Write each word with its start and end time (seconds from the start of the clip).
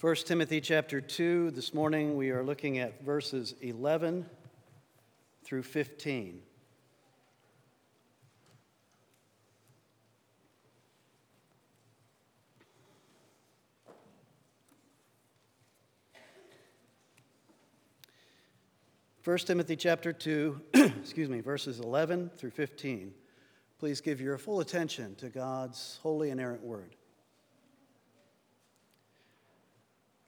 1 0.00 0.14
Timothy 0.14 0.62
chapter 0.62 0.98
2. 0.98 1.50
This 1.50 1.74
morning 1.74 2.16
we 2.16 2.30
are 2.30 2.42
looking 2.42 2.78
at 2.78 3.04
verses 3.04 3.54
11 3.60 4.24
through 5.44 5.62
15. 5.62 6.40
First 19.20 19.48
Timothy 19.48 19.76
chapter 19.76 20.14
2, 20.14 20.60
excuse 21.02 21.28
me, 21.28 21.42
verses 21.42 21.78
11 21.78 22.30
through 22.38 22.52
15. 22.52 23.12
Please 23.78 24.00
give 24.00 24.18
your 24.22 24.38
full 24.38 24.60
attention 24.60 25.14
to 25.16 25.28
God's 25.28 25.98
holy 26.02 26.30
inerrant 26.30 26.62
word. 26.62 26.96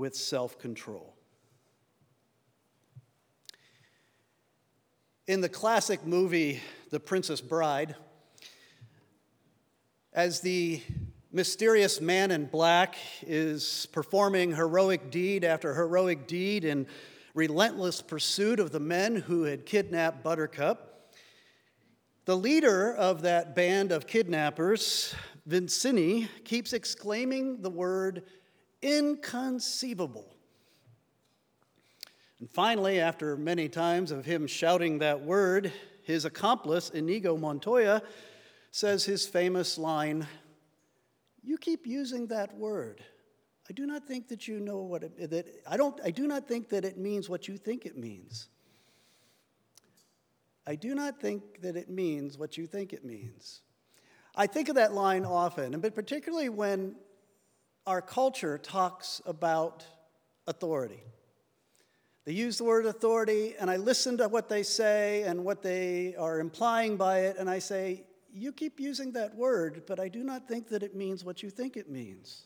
with 0.00 0.16
self 0.16 0.58
control. 0.58 1.14
In 5.28 5.42
the 5.42 5.48
classic 5.50 6.06
movie, 6.06 6.62
The 6.88 6.98
Princess 6.98 7.42
Bride, 7.42 7.94
as 10.14 10.40
the 10.40 10.80
mysterious 11.30 12.00
man 12.00 12.30
in 12.30 12.46
black 12.46 12.96
is 13.26 13.88
performing 13.92 14.56
heroic 14.56 15.10
deed 15.10 15.44
after 15.44 15.74
heroic 15.74 16.26
deed 16.26 16.64
in 16.64 16.86
relentless 17.34 18.00
pursuit 18.00 18.58
of 18.58 18.72
the 18.72 18.80
men 18.80 19.16
who 19.16 19.42
had 19.42 19.66
kidnapped 19.66 20.24
Buttercup, 20.24 21.12
the 22.24 22.38
leader 22.38 22.94
of 22.94 23.20
that 23.20 23.54
band 23.54 23.92
of 23.92 24.06
kidnappers, 24.06 25.14
Vizzini, 25.46 26.26
keeps 26.44 26.72
exclaiming 26.72 27.60
the 27.60 27.70
word 27.70 28.22
inconceivable. 28.82 30.34
And 32.38 32.50
finally, 32.50 33.00
after 33.00 33.36
many 33.36 33.68
times 33.68 34.10
of 34.10 34.24
him 34.24 34.46
shouting 34.46 34.98
that 34.98 35.22
word, 35.22 35.72
his 36.02 36.24
accomplice, 36.24 36.90
Inigo 36.90 37.36
Montoya, 37.36 38.02
says 38.70 39.04
his 39.04 39.26
famous 39.26 39.76
line 39.76 40.26
You 41.42 41.58
keep 41.58 41.86
using 41.86 42.26
that 42.28 42.56
word. 42.56 43.02
I 43.68 43.72
do 43.72 43.86
not 43.86 44.06
think 44.06 44.28
that 44.28 44.48
you 44.48 44.58
know 44.58 44.78
what 44.78 45.04
it, 45.04 45.30
that 45.30 45.46
I 45.66 45.76
don't 45.76 45.98
I 46.04 46.10
do 46.10 46.26
not 46.26 46.48
think 46.48 46.70
that 46.70 46.84
it 46.84 46.98
means 46.98 47.28
what 47.28 47.46
you 47.46 47.56
think 47.56 47.86
it 47.86 47.96
means. 47.96 48.48
I 50.66 50.74
do 50.74 50.94
not 50.94 51.20
think 51.20 51.62
that 51.62 51.76
it 51.76 51.90
means 51.90 52.38
what 52.38 52.56
you 52.56 52.66
think 52.66 52.92
it 52.92 53.04
means. 53.04 53.60
I 54.34 54.46
think 54.46 54.68
of 54.68 54.76
that 54.76 54.92
line 54.92 55.24
often, 55.24 55.80
but 55.80 55.94
particularly 55.94 56.48
when 56.48 56.94
our 57.86 58.02
culture 58.02 58.58
talks 58.58 59.20
about 59.26 59.84
authority. 60.46 61.02
They 62.24 62.32
use 62.32 62.58
the 62.58 62.64
word 62.64 62.86
authority, 62.86 63.54
and 63.58 63.70
I 63.70 63.76
listen 63.76 64.18
to 64.18 64.28
what 64.28 64.48
they 64.48 64.62
say 64.62 65.22
and 65.22 65.44
what 65.44 65.62
they 65.62 66.14
are 66.16 66.38
implying 66.38 66.96
by 66.96 67.20
it, 67.20 67.36
and 67.38 67.48
I 67.48 67.58
say, 67.58 68.04
You 68.32 68.52
keep 68.52 68.78
using 68.78 69.12
that 69.12 69.34
word, 69.34 69.84
but 69.86 69.98
I 69.98 70.08
do 70.08 70.22
not 70.22 70.46
think 70.46 70.68
that 70.68 70.82
it 70.82 70.94
means 70.94 71.24
what 71.24 71.42
you 71.42 71.50
think 71.50 71.76
it 71.76 71.90
means. 71.90 72.42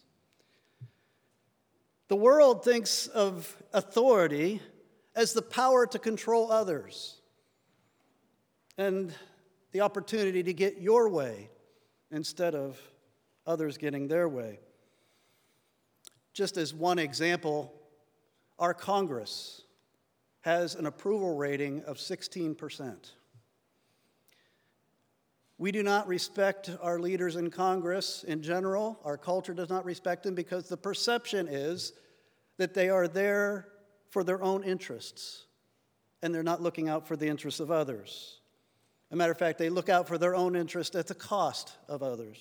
The 2.09 2.17
world 2.17 2.65
thinks 2.65 3.07
of 3.09 3.57
authority 3.73 4.61
as 5.17 5.33
the 5.33 5.43
power 5.43 5.87
to 5.87 5.99
control 5.99 6.53
others 6.53 7.21
and 8.77 9.13
the 9.73 9.81
opportunity 9.81 10.43
to 10.43 10.53
get 10.53 10.81
your 10.81 11.09
way 11.09 11.51
instead 12.11 12.55
of 12.55 12.81
others 13.47 13.79
getting 13.79 14.07
their 14.07 14.29
way. 14.29 14.61
Just 16.35 16.57
as 16.57 16.75
one 16.75 16.99
example, 16.99 17.73
our 18.59 18.75
Congress 18.75 19.63
has 20.41 20.75
an 20.75 20.85
approval 20.85 21.37
rating 21.37 21.83
of 21.85 21.97
16%. 21.97 23.13
We 25.57 25.71
do 25.71 25.83
not 25.85 26.09
respect 26.09 26.71
our 26.83 26.99
leaders 26.99 27.37
in 27.37 27.51
Congress 27.51 28.25
in 28.25 28.43
general. 28.43 28.99
Our 29.05 29.17
culture 29.17 29.55
does 29.55 29.71
not 29.71 29.85
respect 29.85 30.25
them 30.25 30.35
because 30.35 30.69
the 30.69 30.77
perception 30.77 31.47
is 31.49 31.93
that 32.57 32.75
they 32.75 32.91
are 32.91 33.07
there 33.07 33.69
for 34.11 34.25
their 34.25 34.43
own 34.43 34.65
interests 34.65 35.47
and 36.23 36.35
they're 36.35 36.43
not 36.43 36.61
looking 36.61 36.89
out 36.89 37.07
for 37.07 37.17
the 37.17 37.29
interests 37.29 37.61
of 37.61 37.71
others. 37.71 38.41
As 39.11 39.15
a 39.15 39.17
matter 39.17 39.33
of 39.33 39.39
fact, 39.39 39.59
they 39.59 39.69
look 39.69 39.89
out 39.89 40.09
for 40.09 40.19
their 40.19 40.35
own 40.35 40.57
interest 40.57 40.97
at 40.97 41.07
the 41.07 41.15
cost 41.15 41.73
of 41.89 42.03
others. 42.03 42.39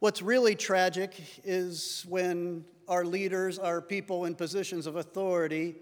What's 0.00 0.20
really 0.22 0.54
tragic 0.54 1.14
is 1.44 2.04
when 2.08 2.64
our 2.88 3.04
leaders, 3.04 3.58
our 3.58 3.80
people 3.80 4.24
in 4.26 4.34
positions 4.34 4.86
of 4.86 4.96
authority, 4.96 5.76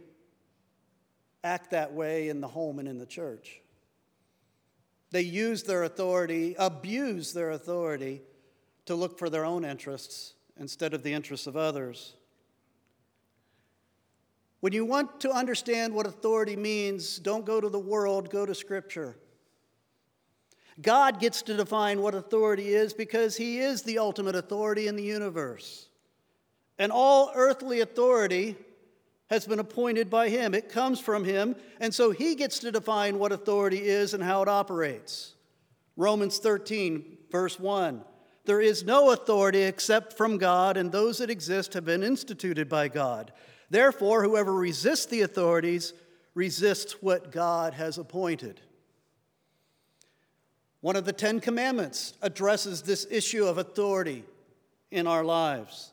act 1.42 1.70
that 1.72 1.92
way 1.92 2.28
in 2.28 2.40
the 2.40 2.48
home 2.48 2.78
and 2.78 2.86
in 2.86 2.98
the 2.98 3.06
church. 3.06 3.60
They 5.10 5.22
use 5.22 5.64
their 5.64 5.82
authority, 5.82 6.54
abuse 6.58 7.32
their 7.32 7.50
authority 7.50 8.22
to 8.86 8.94
look 8.94 9.18
for 9.18 9.28
their 9.28 9.44
own 9.44 9.64
interests 9.64 10.34
instead 10.58 10.94
of 10.94 11.02
the 11.02 11.12
interests 11.12 11.46
of 11.46 11.56
others. 11.56 12.14
When 14.60 14.72
you 14.72 14.84
want 14.84 15.20
to 15.20 15.30
understand 15.30 15.92
what 15.92 16.06
authority 16.06 16.54
means, 16.54 17.18
don't 17.18 17.44
go 17.44 17.60
to 17.60 17.68
the 17.68 17.78
world, 17.78 18.30
go 18.30 18.46
to 18.46 18.54
Scripture. 18.54 19.16
God 20.80 21.20
gets 21.20 21.42
to 21.42 21.56
define 21.56 22.00
what 22.00 22.14
authority 22.14 22.74
is 22.74 22.92
because 22.92 23.36
He 23.36 23.58
is 23.58 23.82
the 23.82 23.98
ultimate 23.98 24.34
authority 24.34 24.88
in 24.88 24.96
the 24.96 25.02
universe. 25.02 25.88
And 26.78 26.90
all 26.90 27.30
earthly 27.34 27.80
authority 27.80 28.56
has 29.28 29.46
been 29.46 29.58
appointed 29.58 30.08
by 30.08 30.28
Him, 30.28 30.54
it 30.54 30.68
comes 30.68 31.00
from 31.00 31.24
Him, 31.24 31.56
and 31.80 31.94
so 31.94 32.10
He 32.10 32.34
gets 32.34 32.58
to 32.60 32.72
define 32.72 33.18
what 33.18 33.32
authority 33.32 33.82
is 33.82 34.14
and 34.14 34.22
how 34.22 34.42
it 34.42 34.48
operates. 34.48 35.34
Romans 35.96 36.38
13, 36.38 37.18
verse 37.30 37.58
1 37.58 38.02
There 38.44 38.60
is 38.60 38.84
no 38.84 39.10
authority 39.10 39.62
except 39.62 40.16
from 40.16 40.38
God, 40.38 40.76
and 40.76 40.90
those 40.90 41.18
that 41.18 41.30
exist 41.30 41.74
have 41.74 41.84
been 41.84 42.02
instituted 42.02 42.68
by 42.68 42.88
God. 42.88 43.32
Therefore, 43.70 44.22
whoever 44.22 44.52
resists 44.52 45.06
the 45.06 45.22
authorities 45.22 45.94
resists 46.34 47.02
what 47.02 47.30
God 47.32 47.74
has 47.74 47.98
appointed. 47.98 48.60
One 50.82 50.96
of 50.96 51.04
the 51.04 51.12
Ten 51.12 51.40
Commandments 51.40 52.14
addresses 52.22 52.82
this 52.82 53.06
issue 53.08 53.46
of 53.46 53.56
authority 53.56 54.24
in 54.90 55.06
our 55.06 55.24
lives. 55.24 55.92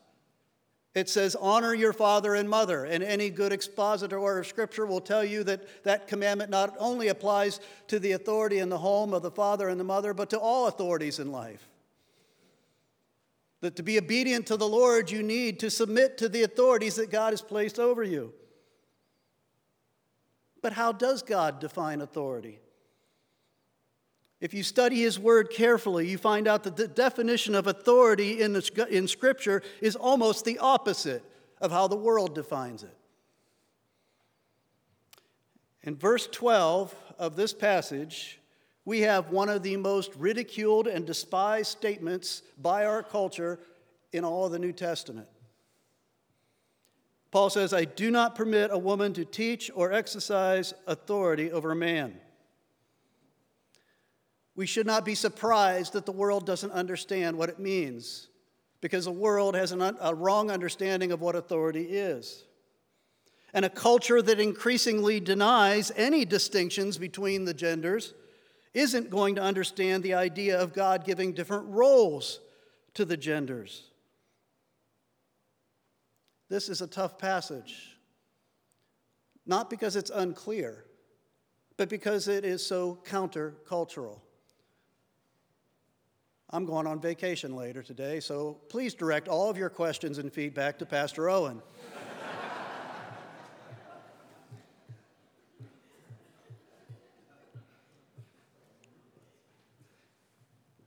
It 0.96 1.08
says, 1.08 1.36
Honor 1.36 1.72
your 1.72 1.92
father 1.92 2.34
and 2.34 2.50
mother. 2.50 2.84
And 2.84 3.04
any 3.04 3.30
good 3.30 3.52
expositor 3.52 4.38
of 4.38 4.46
Scripture 4.46 4.86
will 4.86 5.00
tell 5.00 5.24
you 5.24 5.44
that 5.44 5.84
that 5.84 6.08
commandment 6.08 6.50
not 6.50 6.74
only 6.80 7.06
applies 7.06 7.60
to 7.86 8.00
the 8.00 8.12
authority 8.12 8.58
in 8.58 8.68
the 8.68 8.78
home 8.78 9.14
of 9.14 9.22
the 9.22 9.30
father 9.30 9.68
and 9.68 9.78
the 9.78 9.84
mother, 9.84 10.12
but 10.12 10.28
to 10.30 10.40
all 10.40 10.66
authorities 10.66 11.20
in 11.20 11.30
life. 11.30 11.68
That 13.60 13.76
to 13.76 13.84
be 13.84 13.96
obedient 13.96 14.48
to 14.48 14.56
the 14.56 14.66
Lord, 14.66 15.08
you 15.08 15.22
need 15.22 15.60
to 15.60 15.70
submit 15.70 16.18
to 16.18 16.28
the 16.28 16.42
authorities 16.42 16.96
that 16.96 17.12
God 17.12 17.32
has 17.32 17.42
placed 17.42 17.78
over 17.78 18.02
you. 18.02 18.32
But 20.62 20.72
how 20.72 20.90
does 20.90 21.22
God 21.22 21.60
define 21.60 22.00
authority? 22.00 22.58
If 24.40 24.54
you 24.54 24.62
study 24.62 25.02
his 25.02 25.18
word 25.18 25.50
carefully, 25.50 26.08
you 26.08 26.16
find 26.16 26.48
out 26.48 26.64
that 26.64 26.76
the 26.76 26.88
definition 26.88 27.54
of 27.54 27.66
authority 27.66 28.40
in, 28.40 28.54
the, 28.54 28.86
in 28.90 29.06
Scripture 29.06 29.62
is 29.82 29.96
almost 29.96 30.44
the 30.44 30.58
opposite 30.58 31.22
of 31.60 31.70
how 31.70 31.88
the 31.88 31.96
world 31.96 32.34
defines 32.34 32.82
it. 32.82 32.96
In 35.82 35.96
verse 35.96 36.26
12 36.26 36.94
of 37.18 37.36
this 37.36 37.52
passage, 37.52 38.38
we 38.86 39.00
have 39.00 39.30
one 39.30 39.50
of 39.50 39.62
the 39.62 39.76
most 39.76 40.14
ridiculed 40.16 40.86
and 40.86 41.06
despised 41.06 41.70
statements 41.70 42.42
by 42.58 42.86
our 42.86 43.02
culture 43.02 43.58
in 44.12 44.24
all 44.24 44.46
of 44.46 44.52
the 44.52 44.58
New 44.58 44.72
Testament. 44.72 45.28
Paul 47.30 47.50
says, 47.50 47.72
I 47.72 47.84
do 47.84 48.10
not 48.10 48.34
permit 48.34 48.70
a 48.72 48.78
woman 48.78 49.12
to 49.14 49.24
teach 49.24 49.70
or 49.74 49.92
exercise 49.92 50.74
authority 50.86 51.52
over 51.52 51.70
a 51.70 51.76
man. 51.76 52.18
We 54.60 54.66
should 54.66 54.84
not 54.86 55.06
be 55.06 55.14
surprised 55.14 55.94
that 55.94 56.04
the 56.04 56.12
world 56.12 56.44
doesn't 56.44 56.72
understand 56.72 57.38
what 57.38 57.48
it 57.48 57.58
means 57.58 58.28
because 58.82 59.06
the 59.06 59.10
world 59.10 59.54
has 59.54 59.72
an, 59.72 59.80
a 59.80 60.14
wrong 60.14 60.50
understanding 60.50 61.12
of 61.12 61.22
what 61.22 61.34
authority 61.34 61.84
is. 61.84 62.44
And 63.54 63.64
a 63.64 63.70
culture 63.70 64.20
that 64.20 64.38
increasingly 64.38 65.18
denies 65.18 65.90
any 65.96 66.26
distinctions 66.26 66.98
between 66.98 67.46
the 67.46 67.54
genders 67.54 68.12
isn't 68.74 69.08
going 69.08 69.36
to 69.36 69.40
understand 69.40 70.02
the 70.02 70.12
idea 70.12 70.60
of 70.60 70.74
God 70.74 71.06
giving 71.06 71.32
different 71.32 71.66
roles 71.68 72.40
to 72.92 73.06
the 73.06 73.16
genders. 73.16 73.84
This 76.50 76.68
is 76.68 76.82
a 76.82 76.86
tough 76.86 77.16
passage, 77.16 77.96
not 79.46 79.70
because 79.70 79.96
it's 79.96 80.10
unclear, 80.10 80.84
but 81.78 81.88
because 81.88 82.28
it 82.28 82.44
is 82.44 82.66
so 82.66 82.98
countercultural. 83.06 84.20
I'm 86.52 86.64
going 86.64 86.88
on 86.88 87.00
vacation 87.00 87.54
later 87.54 87.80
today, 87.80 88.18
so 88.18 88.58
please 88.68 88.92
direct 88.92 89.28
all 89.28 89.48
of 89.48 89.56
your 89.56 89.70
questions 89.70 90.18
and 90.18 90.32
feedback 90.32 90.80
to 90.80 90.86
Pastor 90.86 91.30
Owen. 91.30 91.62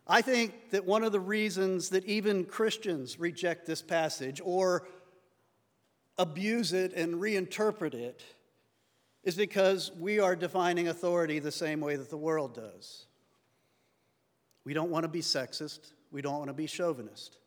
I 0.06 0.22
think 0.22 0.72
that 0.72 0.84
one 0.84 1.06
of 1.06 1.14
the 1.14 1.20
reasons 1.22 1.90
that 1.90 2.04
even 2.04 2.44
Christians 2.44 3.18
reject 3.18 3.66
this 3.66 3.82
passage 3.82 4.42
or 4.44 4.86
abuse 6.18 6.74
it 6.74 6.92
and 6.92 7.16
reinterpret 7.16 7.94
it 7.94 8.22
is 9.24 9.36
because 9.38 9.94
we 9.98 10.20
are 10.20 10.36
defining 10.36 10.90
authority 10.90 11.40
the 11.40 11.54
same 11.54 11.80
way 11.80 11.96
that 11.96 12.10
the 12.10 12.18
world 12.18 12.54
does. 12.54 13.06
We 14.66 14.74
don't 14.74 14.90
want 14.90 15.04
to 15.04 15.10
be 15.10 15.22
sexist. 15.22 15.92
We 16.12 16.22
don't 16.22 16.38
want 16.38 16.48
to 16.48 16.54
be 16.54 16.68
chauvinist. 16.68 17.38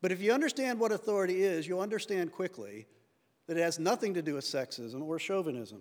But 0.00 0.12
if 0.12 0.20
you 0.22 0.32
understand 0.32 0.80
what 0.80 0.92
authority 0.92 1.42
is, 1.42 1.68
you'll 1.68 1.80
understand 1.80 2.32
quickly 2.32 2.86
that 3.46 3.56
it 3.56 3.60
has 3.60 3.78
nothing 3.78 4.14
to 4.14 4.22
do 4.22 4.34
with 4.34 4.44
sexism 4.44 5.02
or 5.02 5.18
chauvinism. 5.18 5.80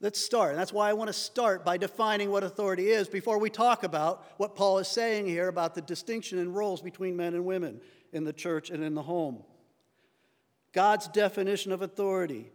Let's 0.00 0.20
start. 0.20 0.50
And 0.50 0.58
that's 0.58 0.72
why 0.72 0.90
I 0.90 0.92
want 0.92 1.08
to 1.08 1.14
start 1.14 1.64
by 1.64 1.78
defining 1.78 2.30
what 2.30 2.44
authority 2.44 2.90
is 2.90 3.08
before 3.08 3.38
we 3.38 3.48
talk 3.48 3.84
about 3.84 4.26
what 4.36 4.54
Paul 4.54 4.78
is 4.78 4.88
saying 4.88 5.26
here 5.26 5.48
about 5.48 5.74
the 5.74 5.80
distinction 5.80 6.38
in 6.38 6.52
roles 6.52 6.82
between 6.82 7.16
men 7.16 7.34
and 7.34 7.46
women 7.46 7.80
in 8.12 8.24
the 8.24 8.32
church 8.32 8.68
and 8.68 8.84
in 8.84 8.94
the 8.94 9.02
home. 9.02 9.42
God's 10.72 11.08
definition 11.08 11.72
of 11.72 11.80
authority. 11.80 12.50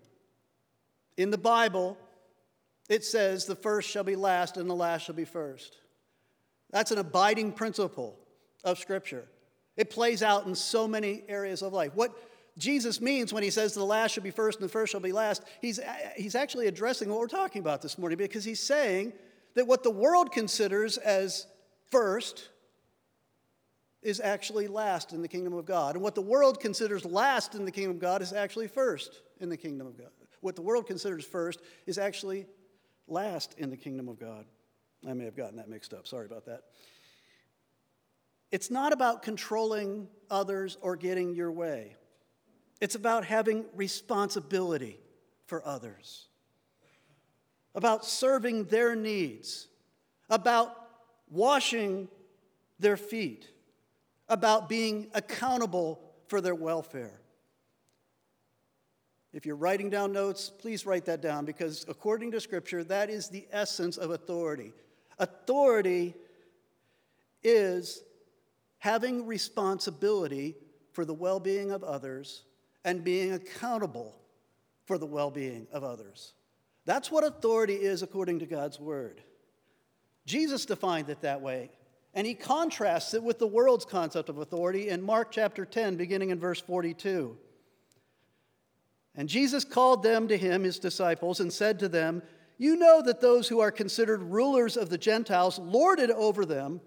In 1.17 1.31
the 1.31 1.37
Bible, 1.37 1.97
it 2.87 3.03
says, 3.03 3.45
the 3.45 3.55
first 3.55 3.89
shall 3.89 4.03
be 4.03 4.15
last 4.15 4.57
and 4.57 4.69
the 4.69 4.75
last 4.75 5.05
shall 5.05 5.15
be 5.15 5.25
first. 5.25 5.77
That's 6.71 6.91
an 6.91 6.97
abiding 6.97 7.53
principle 7.53 8.17
of 8.63 8.77
Scripture. 8.77 9.25
It 9.75 9.89
plays 9.89 10.21
out 10.21 10.45
in 10.45 10.55
so 10.55 10.87
many 10.87 11.23
areas 11.27 11.61
of 11.61 11.73
life. 11.73 11.91
What 11.95 12.13
Jesus 12.57 12.99
means 12.99 13.31
when 13.31 13.43
he 13.43 13.49
says 13.49 13.73
the 13.73 13.83
last 13.83 14.11
shall 14.11 14.23
be 14.23 14.31
first 14.31 14.59
and 14.59 14.67
the 14.67 14.71
first 14.71 14.91
shall 14.91 14.99
be 14.99 15.13
last, 15.13 15.43
he's, 15.61 15.79
he's 16.17 16.35
actually 16.35 16.67
addressing 16.67 17.09
what 17.09 17.19
we're 17.19 17.27
talking 17.27 17.61
about 17.61 17.81
this 17.81 17.97
morning 17.97 18.17
because 18.17 18.43
he's 18.43 18.59
saying 18.59 19.13
that 19.55 19.65
what 19.65 19.83
the 19.83 19.89
world 19.89 20.31
considers 20.31 20.97
as 20.97 21.47
first 21.89 22.49
is 24.01 24.19
actually 24.19 24.67
last 24.67 25.13
in 25.13 25.21
the 25.21 25.27
kingdom 25.27 25.53
of 25.53 25.65
God. 25.65 25.95
And 25.95 26.03
what 26.03 26.15
the 26.15 26.21
world 26.21 26.59
considers 26.59 27.05
last 27.05 27.55
in 27.55 27.65
the 27.65 27.71
kingdom 27.71 27.95
of 27.95 27.99
God 27.99 28.21
is 28.21 28.33
actually 28.33 28.67
first 28.67 29.21
in 29.39 29.49
the 29.49 29.57
kingdom 29.57 29.87
of 29.87 29.97
God. 29.97 30.09
What 30.41 30.55
the 30.55 30.61
world 30.61 30.87
considers 30.87 31.25
first 31.25 31.61
is 31.85 31.97
actually 31.97 32.45
last 33.07 33.55
in 33.57 33.69
the 33.69 33.77
kingdom 33.77 34.07
of 34.07 34.19
God. 34.19 34.45
I 35.07 35.13
may 35.13 35.25
have 35.25 35.35
gotten 35.35 35.57
that 35.57 35.69
mixed 35.69 35.93
up. 35.93 36.07
Sorry 36.07 36.25
about 36.25 36.45
that. 36.45 36.63
It's 38.51 38.71
not 38.71 38.93
about 38.93 39.21
controlling 39.21 40.07
others 40.29 40.77
or 40.81 40.95
getting 40.95 41.35
your 41.35 41.51
way. 41.51 41.95
It's 42.81 42.95
about 42.95 43.25
having 43.25 43.65
responsibility 43.75 44.99
for 45.45 45.65
others, 45.65 46.27
about 47.75 48.05
serving 48.05 48.65
their 48.65 48.95
needs, 48.95 49.67
about 50.29 50.75
washing 51.29 52.07
their 52.79 52.97
feet, 52.97 53.47
about 54.27 54.69
being 54.69 55.07
accountable 55.13 55.99
for 56.27 56.41
their 56.41 56.55
welfare. 56.55 57.19
If 59.31 59.45
you're 59.45 59.55
writing 59.55 59.89
down 59.89 60.11
notes, 60.11 60.49
please 60.49 60.85
write 60.85 61.05
that 61.05 61.21
down 61.21 61.45
because 61.45 61.85
according 61.87 62.31
to 62.31 62.39
Scripture, 62.41 62.83
that 62.85 63.09
is 63.09 63.29
the 63.29 63.47
essence 63.51 63.97
of 63.97 64.11
authority. 64.11 64.73
Authority 65.19 66.15
is 67.43 68.01
having 68.79 69.27
responsibility 69.27 70.55
for 70.93 71.05
the 71.05 71.13
well 71.13 71.39
being 71.39 71.71
of 71.71 71.83
others 71.83 72.43
and 72.83 73.03
being 73.03 73.33
accountable 73.33 74.15
for 74.85 74.97
the 74.97 75.05
well 75.05 75.29
being 75.29 75.67
of 75.71 75.83
others. 75.83 76.33
That's 76.85 77.11
what 77.11 77.23
authority 77.23 77.75
is 77.75 78.01
according 78.01 78.39
to 78.39 78.45
God's 78.45 78.79
word. 78.79 79.21
Jesus 80.25 80.65
defined 80.65 81.09
it 81.09 81.21
that 81.21 81.41
way, 81.41 81.69
and 82.13 82.25
he 82.25 82.33
contrasts 82.33 83.13
it 83.13 83.21
with 83.21 83.39
the 83.39 83.47
world's 83.47 83.85
concept 83.85 84.29
of 84.29 84.37
authority 84.37 84.89
in 84.89 85.01
Mark 85.01 85.31
chapter 85.31 85.65
10, 85.65 85.95
beginning 85.95 86.29
in 86.29 86.39
verse 86.39 86.59
42. 86.59 87.37
And 89.15 89.27
Jesus 89.27 89.63
called 89.63 90.01
them 90.01 90.27
to 90.27 90.37
him, 90.37 90.63
his 90.63 90.79
disciples, 90.79 91.39
and 91.39 91.51
said 91.51 91.79
to 91.79 91.89
them, 91.89 92.21
You 92.59 92.75
know 92.75 93.01
that 93.01 93.21
those 93.21 93.47
who 93.47 93.61
are 93.61 93.71
considered 93.71 94.21
rulers 94.21 94.75
of 94.75 94.89
the 94.89 94.97
Gentiles 94.97 95.57
lord 95.57 95.97
it 95.97 96.11
over 96.11 96.45
them, 96.45 96.81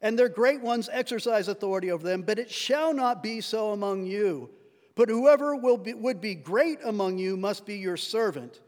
and 0.00 0.18
their 0.18 0.30
great 0.30 0.62
ones 0.62 0.88
exercise 0.90 1.48
authority 1.48 1.90
over 1.90 2.02
them, 2.02 2.22
but 2.22 2.38
it 2.38 2.50
shall 2.50 2.94
not 2.94 3.22
be 3.22 3.42
so 3.42 3.72
among 3.72 4.06
you. 4.06 4.48
But 4.94 5.10
whoever 5.10 5.54
be, 5.76 5.92
would 5.92 6.22
be 6.22 6.34
great 6.34 6.78
among 6.82 7.18
you 7.18 7.36
must 7.36 7.66
be 7.66 7.76
your 7.76 7.98
servant, 7.98 8.60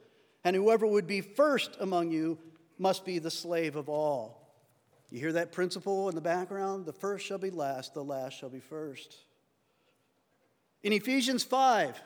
and 0.45 0.55
whoever 0.55 0.87
would 0.87 1.07
be 1.07 1.23
first 1.23 1.79
among 1.81 2.11
you 2.11 2.39
must 2.79 3.07
be 3.07 3.19
the 3.19 3.31
slave 3.31 3.75
of 3.75 3.89
all. 3.89 4.55
You 5.09 5.19
hear 5.19 5.33
that 5.33 5.53
principle 5.53 6.11
in 6.11 6.15
the 6.15 6.21
background? 6.21 6.85
The 6.85 6.93
first 6.93 7.27
shall 7.27 7.39
be 7.39 7.51
last, 7.51 7.95
the 7.95 8.05
last 8.05 8.39
shall 8.39 8.51
be 8.51 8.61
first. 8.61 9.17
In 10.83 10.93
Ephesians 10.93 11.43
5, 11.43 11.99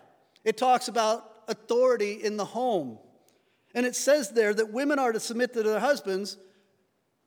it 0.45 0.57
talks 0.57 0.87
about 0.87 1.43
authority 1.49 2.13
in 2.13 2.37
the 2.37 2.45
home. 2.45 2.99
And 3.75 3.85
it 3.85 3.97
says 3.97 4.31
there 4.31 4.55
that 4.55 4.73
women 4.73 4.99
are 4.99 5.13
to 5.13 5.21
submit 5.21 5.53
to 5.55 5.63
their 5.63 5.81
husbands, 5.81 6.37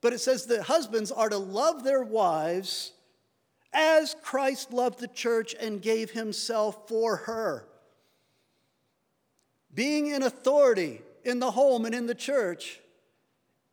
but 0.02 0.14
it 0.14 0.20
says 0.20 0.46
that 0.46 0.64
husbands 0.64 1.12
are 1.12 1.30
to 1.30 1.38
love 1.38 1.84
their 1.84 2.04
wives 2.04 2.94
as 3.74 4.16
Christ 4.24 4.72
loved 4.72 5.00
the 5.00 5.08
church 5.08 5.56
and 5.60 5.82
gave 5.82 6.12
himself 6.12 6.88
for 6.88 7.18
her. 7.18 7.68
Being 9.74 10.08
in 10.08 10.24
authority 10.24 11.02
in 11.24 11.40
the 11.40 11.52
home 11.52 11.86
and 11.86 11.94
in 11.94 12.08
the 12.08 12.16
church 12.16 12.80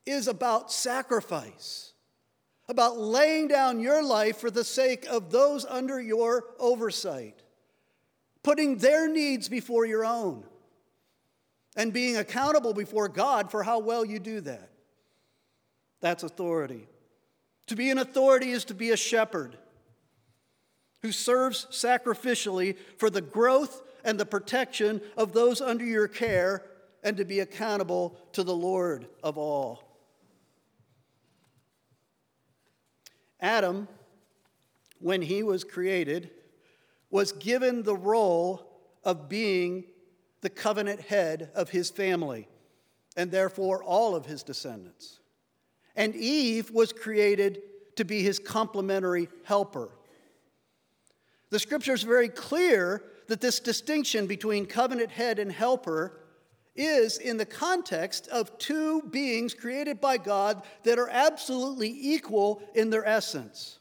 is 0.04 0.28
about 0.28 0.72
sacrifice, 0.72 1.92
about 2.68 2.98
laying 2.98 3.48
down 3.48 3.80
your 3.80 4.02
life 4.02 4.38
for 4.38 4.50
the 4.50 4.64
sake 4.64 5.06
of 5.08 5.30
those 5.30 5.64
under 5.64 6.00
your 6.00 6.44
oversight, 6.58 7.40
putting 8.42 8.76
their 8.78 9.08
needs 9.08 9.48
before 9.48 9.86
your 9.86 10.04
own, 10.04 10.44
and 11.76 11.92
being 11.92 12.16
accountable 12.16 12.72
before 12.72 13.08
God 13.08 13.50
for 13.50 13.62
how 13.62 13.78
well 13.78 14.04
you 14.04 14.18
do 14.18 14.40
that. 14.42 14.70
That's 16.00 16.22
authority. 16.22 16.86
To 17.68 17.76
be 17.76 17.90
an 17.90 17.98
authority 17.98 18.50
is 18.50 18.64
to 18.66 18.74
be 18.74 18.90
a 18.90 18.96
shepherd 18.96 19.56
who 21.02 21.12
serves 21.12 21.66
sacrificially 21.70 22.76
for 22.98 23.10
the 23.10 23.20
growth 23.20 23.82
and 24.04 24.18
the 24.18 24.26
protection 24.26 25.00
of 25.16 25.32
those 25.32 25.60
under 25.60 25.84
your 25.84 26.08
care 26.08 26.62
and 27.02 27.16
to 27.16 27.24
be 27.24 27.40
accountable 27.40 28.16
to 28.32 28.42
the 28.42 28.54
Lord 28.54 29.06
of 29.22 29.36
all. 29.36 29.82
Adam, 33.40 33.88
when 35.00 35.20
he 35.20 35.42
was 35.42 35.64
created, 35.64 36.30
was 37.10 37.32
given 37.32 37.82
the 37.82 37.96
role 37.96 38.66
of 39.04 39.28
being 39.28 39.84
the 40.44 40.50
covenant 40.50 41.00
head 41.00 41.50
of 41.54 41.70
his 41.70 41.88
family 41.88 42.46
and 43.16 43.30
therefore 43.30 43.82
all 43.82 44.14
of 44.14 44.26
his 44.26 44.42
descendants. 44.42 45.20
And 45.96 46.14
Eve 46.14 46.70
was 46.70 46.92
created 46.92 47.62
to 47.96 48.04
be 48.04 48.22
his 48.22 48.38
complementary 48.38 49.28
helper. 49.44 49.88
The 51.48 51.58
scripture 51.58 51.94
is 51.94 52.02
very 52.02 52.28
clear 52.28 53.02
that 53.28 53.40
this 53.40 53.58
distinction 53.58 54.26
between 54.26 54.66
covenant 54.66 55.10
head 55.10 55.38
and 55.38 55.50
helper 55.50 56.20
is 56.76 57.16
in 57.16 57.38
the 57.38 57.46
context 57.46 58.28
of 58.28 58.58
two 58.58 59.00
beings 59.02 59.54
created 59.54 59.98
by 59.98 60.18
God 60.18 60.62
that 60.82 60.98
are 60.98 61.08
absolutely 61.08 61.88
equal 61.88 62.60
in 62.74 62.90
their 62.90 63.06
essence. 63.06 63.78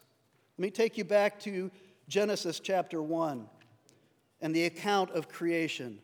Let 0.58 0.62
me 0.62 0.72
take 0.72 0.98
you 0.98 1.04
back 1.04 1.42
to 1.42 1.70
Genesis 2.08 2.62
chapter 2.62 3.02
1 3.02 3.50
and 4.40 4.56
the 4.56 4.64
account 4.64 5.10
of 5.12 5.28
creation. 5.28 6.00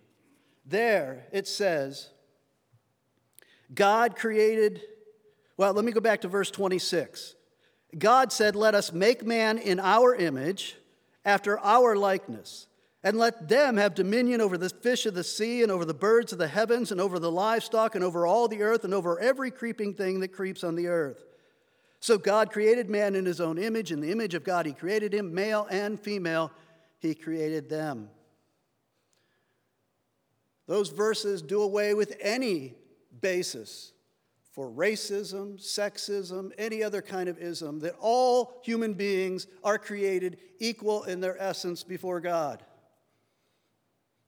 There 0.69 1.25
it 1.31 1.47
says, 1.47 2.09
God 3.73 4.15
created, 4.15 4.81
well, 5.57 5.73
let 5.73 5.83
me 5.83 5.91
go 5.91 5.99
back 5.99 6.21
to 6.21 6.27
verse 6.27 6.51
26. 6.51 7.35
God 7.97 8.31
said, 8.31 8.55
Let 8.55 8.75
us 8.75 8.93
make 8.93 9.25
man 9.25 9.57
in 9.57 9.79
our 9.79 10.15
image, 10.15 10.77
after 11.25 11.59
our 11.59 11.95
likeness, 11.95 12.67
and 13.03 13.17
let 13.17 13.49
them 13.49 13.77
have 13.77 13.93
dominion 13.95 14.41
over 14.41 14.57
the 14.57 14.69
fish 14.69 15.05
of 15.05 15.13
the 15.13 15.23
sea, 15.23 15.63
and 15.63 15.71
over 15.71 15.85
the 15.85 15.93
birds 15.93 16.31
of 16.31 16.37
the 16.37 16.47
heavens, 16.47 16.91
and 16.91 17.01
over 17.01 17.19
the 17.19 17.31
livestock, 17.31 17.95
and 17.95 18.03
over 18.03 18.25
all 18.25 18.47
the 18.47 18.61
earth, 18.61 18.83
and 18.83 18.93
over 18.93 19.19
every 19.19 19.51
creeping 19.51 19.93
thing 19.93 20.19
that 20.19 20.29
creeps 20.29 20.63
on 20.63 20.75
the 20.75 20.87
earth. 20.87 21.23
So 21.99 22.17
God 22.17 22.51
created 22.51 22.89
man 22.89 23.15
in 23.15 23.25
his 23.25 23.41
own 23.41 23.57
image. 23.57 23.91
In 23.91 23.99
the 23.99 24.11
image 24.11 24.33
of 24.33 24.43
God, 24.43 24.65
he 24.65 24.73
created 24.73 25.13
him, 25.13 25.33
male 25.33 25.67
and 25.69 25.99
female, 25.99 26.51
he 26.99 27.15
created 27.15 27.69
them. 27.69 28.09
Those 30.69 30.89
verses 30.89 31.41
do 31.41 31.63
away 31.63 31.95
with 31.95 32.15
any 32.21 32.75
basis 33.21 33.91
for 34.51 34.69
racism, 34.69 35.59
sexism, 35.59 36.51
any 36.59 36.83
other 36.83 37.01
kind 37.01 37.27
of 37.27 37.39
ism, 37.39 37.79
that 37.79 37.95
all 37.99 38.61
human 38.63 38.93
beings 38.93 39.47
are 39.63 39.79
created 39.79 40.37
equal 40.59 41.05
in 41.05 41.21
their 41.21 41.41
essence 41.41 41.83
before 41.83 42.19
God. 42.19 42.63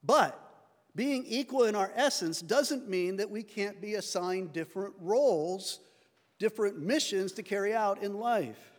But 0.03 0.35
being 0.95 1.25
equal 1.27 1.65
in 1.65 1.75
our 1.75 1.91
essence 1.95 2.41
doesn't 2.41 2.89
mean 2.89 3.17
that 3.17 3.29
we 3.29 3.43
can't 3.43 3.79
be 3.79 3.93
assigned 3.93 4.51
different 4.51 4.95
roles, 4.99 5.79
different 6.39 6.79
missions 6.79 7.33
to 7.33 7.43
carry 7.43 7.75
out 7.75 8.01
in 8.01 8.15
life. 8.17 8.71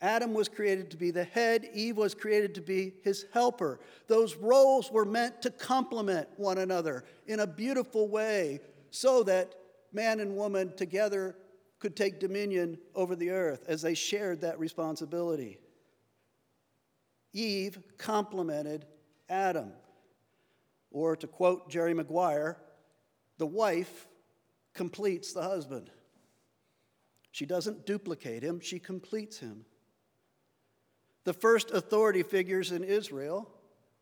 Adam 0.00 0.32
was 0.32 0.48
created 0.48 0.90
to 0.90 0.96
be 0.96 1.10
the 1.10 1.24
head, 1.24 1.68
Eve 1.74 1.96
was 1.96 2.14
created 2.14 2.54
to 2.54 2.60
be 2.60 2.94
his 3.02 3.26
helper. 3.32 3.80
Those 4.06 4.36
roles 4.36 4.92
were 4.92 5.04
meant 5.04 5.42
to 5.42 5.50
complement 5.50 6.28
one 6.36 6.58
another 6.58 7.04
in 7.26 7.40
a 7.40 7.46
beautiful 7.46 8.08
way 8.08 8.60
so 8.90 9.24
that 9.24 9.54
man 9.92 10.20
and 10.20 10.36
woman 10.36 10.72
together 10.76 11.36
could 11.80 11.96
take 11.96 12.20
dominion 12.20 12.78
over 12.94 13.16
the 13.16 13.30
earth 13.30 13.64
as 13.68 13.82
they 13.82 13.94
shared 13.94 14.40
that 14.40 14.58
responsibility. 14.58 15.58
Eve 17.32 17.78
complemented 17.96 18.86
Adam. 19.28 19.72
Or 20.90 21.16
to 21.16 21.26
quote 21.26 21.68
Jerry 21.68 21.92
Maguire, 21.92 22.56
the 23.36 23.46
wife 23.46 24.08
completes 24.74 25.32
the 25.32 25.42
husband. 25.42 25.90
She 27.30 27.46
doesn't 27.46 27.86
duplicate 27.86 28.42
him, 28.42 28.60
she 28.60 28.78
completes 28.78 29.38
him. 29.38 29.64
The 31.28 31.34
first 31.34 31.72
authority 31.72 32.22
figures 32.22 32.72
in 32.72 32.82
Israel 32.82 33.50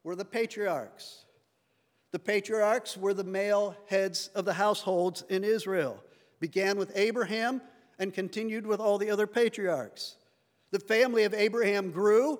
were 0.05 0.15
the 0.15 0.25
patriarchs. 0.25 1.25
The 2.13 2.21
patriarchs 2.21 2.97
were 2.97 3.15
the 3.15 3.25
male 3.25 3.77
heads 3.87 4.31
of 4.37 4.45
the 4.45 4.53
households 4.53 5.25
in 5.29 5.43
Israel, 5.43 6.01
began 6.39 6.79
with 6.79 6.93
Abraham 6.95 7.63
and 7.99 8.15
continued 8.15 8.65
with 8.65 8.79
all 8.79 8.97
the 8.97 9.11
other 9.11 9.27
patriarchs. 9.27 10.19
The 10.71 10.79
family 10.79 11.25
of 11.25 11.35
Abraham 11.35 11.91
grew 11.91 12.39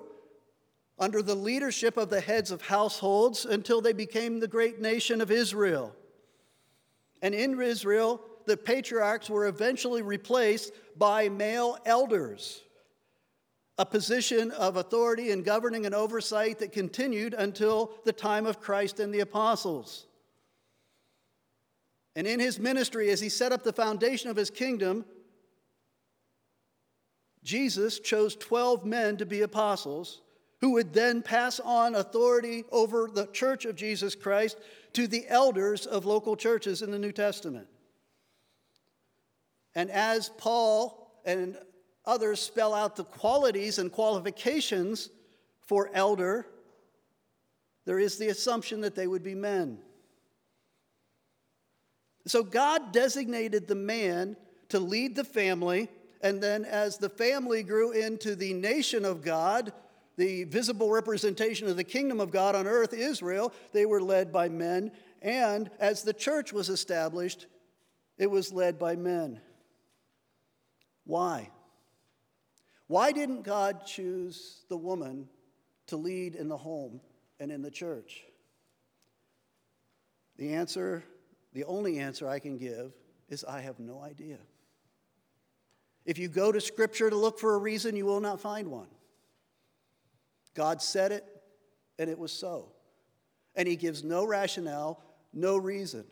under 0.97 1.21
the 1.21 1.35
leadership 1.35 1.97
of 1.97 2.09
the 2.09 2.21
heads 2.21 2.49
of 2.49 2.61
households 2.61 3.43
until 3.43 3.81
they 3.81 3.91
became 3.91 4.39
the 4.39 4.47
great 4.47 4.79
nation 4.79 5.19
of 5.19 5.31
Israel. 5.31 5.93
And 7.21 7.35
in 7.35 7.61
Israel, 7.61 8.21
the 8.45 8.55
patriarchs 8.55 9.29
were 9.29 9.47
eventually 9.47 10.01
replaced 10.01 10.71
by 10.95 11.27
male 11.27 11.77
elders 11.85 12.63
a 13.77 13.85
position 13.85 14.51
of 14.51 14.75
authority 14.75 15.31
and 15.31 15.45
governing 15.45 15.85
and 15.85 15.93
oversight 15.93 16.59
that 16.59 16.71
continued 16.71 17.33
until 17.33 17.91
the 18.05 18.13
time 18.13 18.45
of 18.45 18.59
Christ 18.59 18.99
and 18.99 19.13
the 19.13 19.19
apostles. 19.19 20.07
And 22.15 22.25
in 22.25 22.39
his 22.39 22.57
ministry, 22.59 23.11
as 23.11 23.21
he 23.21 23.29
set 23.29 23.51
up 23.51 23.63
the 23.63 23.71
foundation 23.71 24.31
of 24.31 24.35
his 24.35 24.49
kingdom, 24.49 25.05
Jesus 27.43 27.99
chose 27.99 28.35
12 28.35 28.85
men 28.85 29.17
to 29.17 29.25
be 29.25 29.41
apostles 29.41 30.21
who 30.59 30.71
would 30.71 30.93
then 30.93 31.21
pass 31.21 31.59
on 31.59 31.93
authority 31.93 32.63
over 32.71 33.07
the 33.13 33.27
church 33.27 33.65
of 33.65 33.75
Jesus 33.75 34.15
Christ 34.15 34.57
to 34.93 35.07
the 35.07 35.25
elders 35.27 35.85
of 35.85 36.05
local 36.05 36.35
churches 36.35 36.81
in 36.81 36.89
the 36.89 36.97
New 36.97 37.11
Testament. 37.11 37.67
And 39.75 39.91
as 39.91 40.29
Paul 40.37 41.21
and 41.23 41.55
Others 42.07 42.39
spell 42.39 42.73
out 42.73 42.95
the 42.95 43.03
qualities 43.03 43.77
and 43.77 43.91
qualifications 43.91 45.09
for 45.59 45.91
elder. 45.93 46.47
There 47.85 47.99
is 47.99 48.17
the 48.17 48.29
assumption 48.29 48.81
that 48.81 48.95
they 48.95 49.05
would 49.05 49.23
be 49.23 49.35
men. 49.35 49.79
So 52.25 52.43
God 52.43 52.93
designated 52.93 53.67
the 53.67 53.75
man 53.75 54.37
to 54.69 54.79
lead 54.79 55.15
the 55.15 55.23
family, 55.23 55.89
and 56.21 56.41
then 56.41 56.65
as 56.65 56.97
the 56.97 57.09
family 57.09 57.61
grew 57.61 57.91
into 57.91 58.35
the 58.35 58.53
nation 58.53 59.05
of 59.05 59.21
God, 59.21 59.73
the 60.17 60.45
visible 60.45 60.89
representation 60.89 61.67
of 61.67 61.77
the 61.77 61.83
kingdom 61.83 62.19
of 62.19 62.31
God 62.31 62.55
on 62.55 62.67
earth, 62.67 62.93
Israel, 62.93 63.53
they 63.71 63.85
were 63.85 64.01
led 64.01 64.31
by 64.31 64.49
men. 64.49 64.91
And 65.21 65.69
as 65.79 66.03
the 66.03 66.13
church 66.13 66.51
was 66.51 66.69
established, 66.69 67.47
it 68.17 68.31
was 68.31 68.51
led 68.51 68.79
by 68.79 68.95
men. 68.95 69.39
Why? 71.05 71.49
Why 72.87 73.11
didn't 73.11 73.43
God 73.43 73.85
choose 73.85 74.63
the 74.69 74.77
woman 74.77 75.27
to 75.87 75.97
lead 75.97 76.35
in 76.35 76.47
the 76.47 76.57
home 76.57 77.01
and 77.39 77.51
in 77.51 77.61
the 77.61 77.71
church? 77.71 78.23
The 80.37 80.53
answer, 80.53 81.03
the 81.53 81.65
only 81.65 81.99
answer 81.99 82.27
I 82.27 82.39
can 82.39 82.57
give, 82.57 82.93
is 83.29 83.43
I 83.43 83.61
have 83.61 83.79
no 83.79 84.01
idea. 84.01 84.37
If 86.05 86.17
you 86.17 86.29
go 86.29 86.51
to 86.53 86.61
Scripture 86.61 87.09
to 87.09 87.15
look 87.15 87.39
for 87.39 87.55
a 87.55 87.57
reason, 87.57 87.95
you 87.95 88.05
will 88.05 88.21
not 88.21 88.39
find 88.39 88.69
one. 88.69 88.87
God 90.53 90.81
said 90.81 91.11
it, 91.11 91.25
and 91.99 92.09
it 92.09 92.17
was 92.17 92.31
so. 92.31 92.71
And 93.55 93.67
He 93.67 93.75
gives 93.75 94.03
no 94.03 94.25
rationale, 94.25 95.03
no 95.33 95.57
reason. 95.57 96.05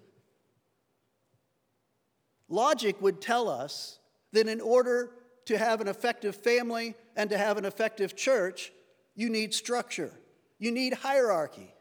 Logic 2.50 3.02
would 3.02 3.22
tell 3.22 3.48
us 3.48 4.00
that 4.34 4.48
in 4.48 4.60
order 4.60 5.12
to 5.46 5.58
have 5.58 5.82
an 5.82 5.88
effective 5.88 6.36
family 6.36 6.96
and 7.16 7.30
to 7.30 7.38
have 7.38 7.58
an 7.58 7.66
effective 7.66 8.16
church, 8.16 8.72
you 9.16 9.30
need 9.30 9.54
structure, 9.54 10.12
you 10.60 10.72
need 10.72 10.94
hierarchy. 10.94 11.74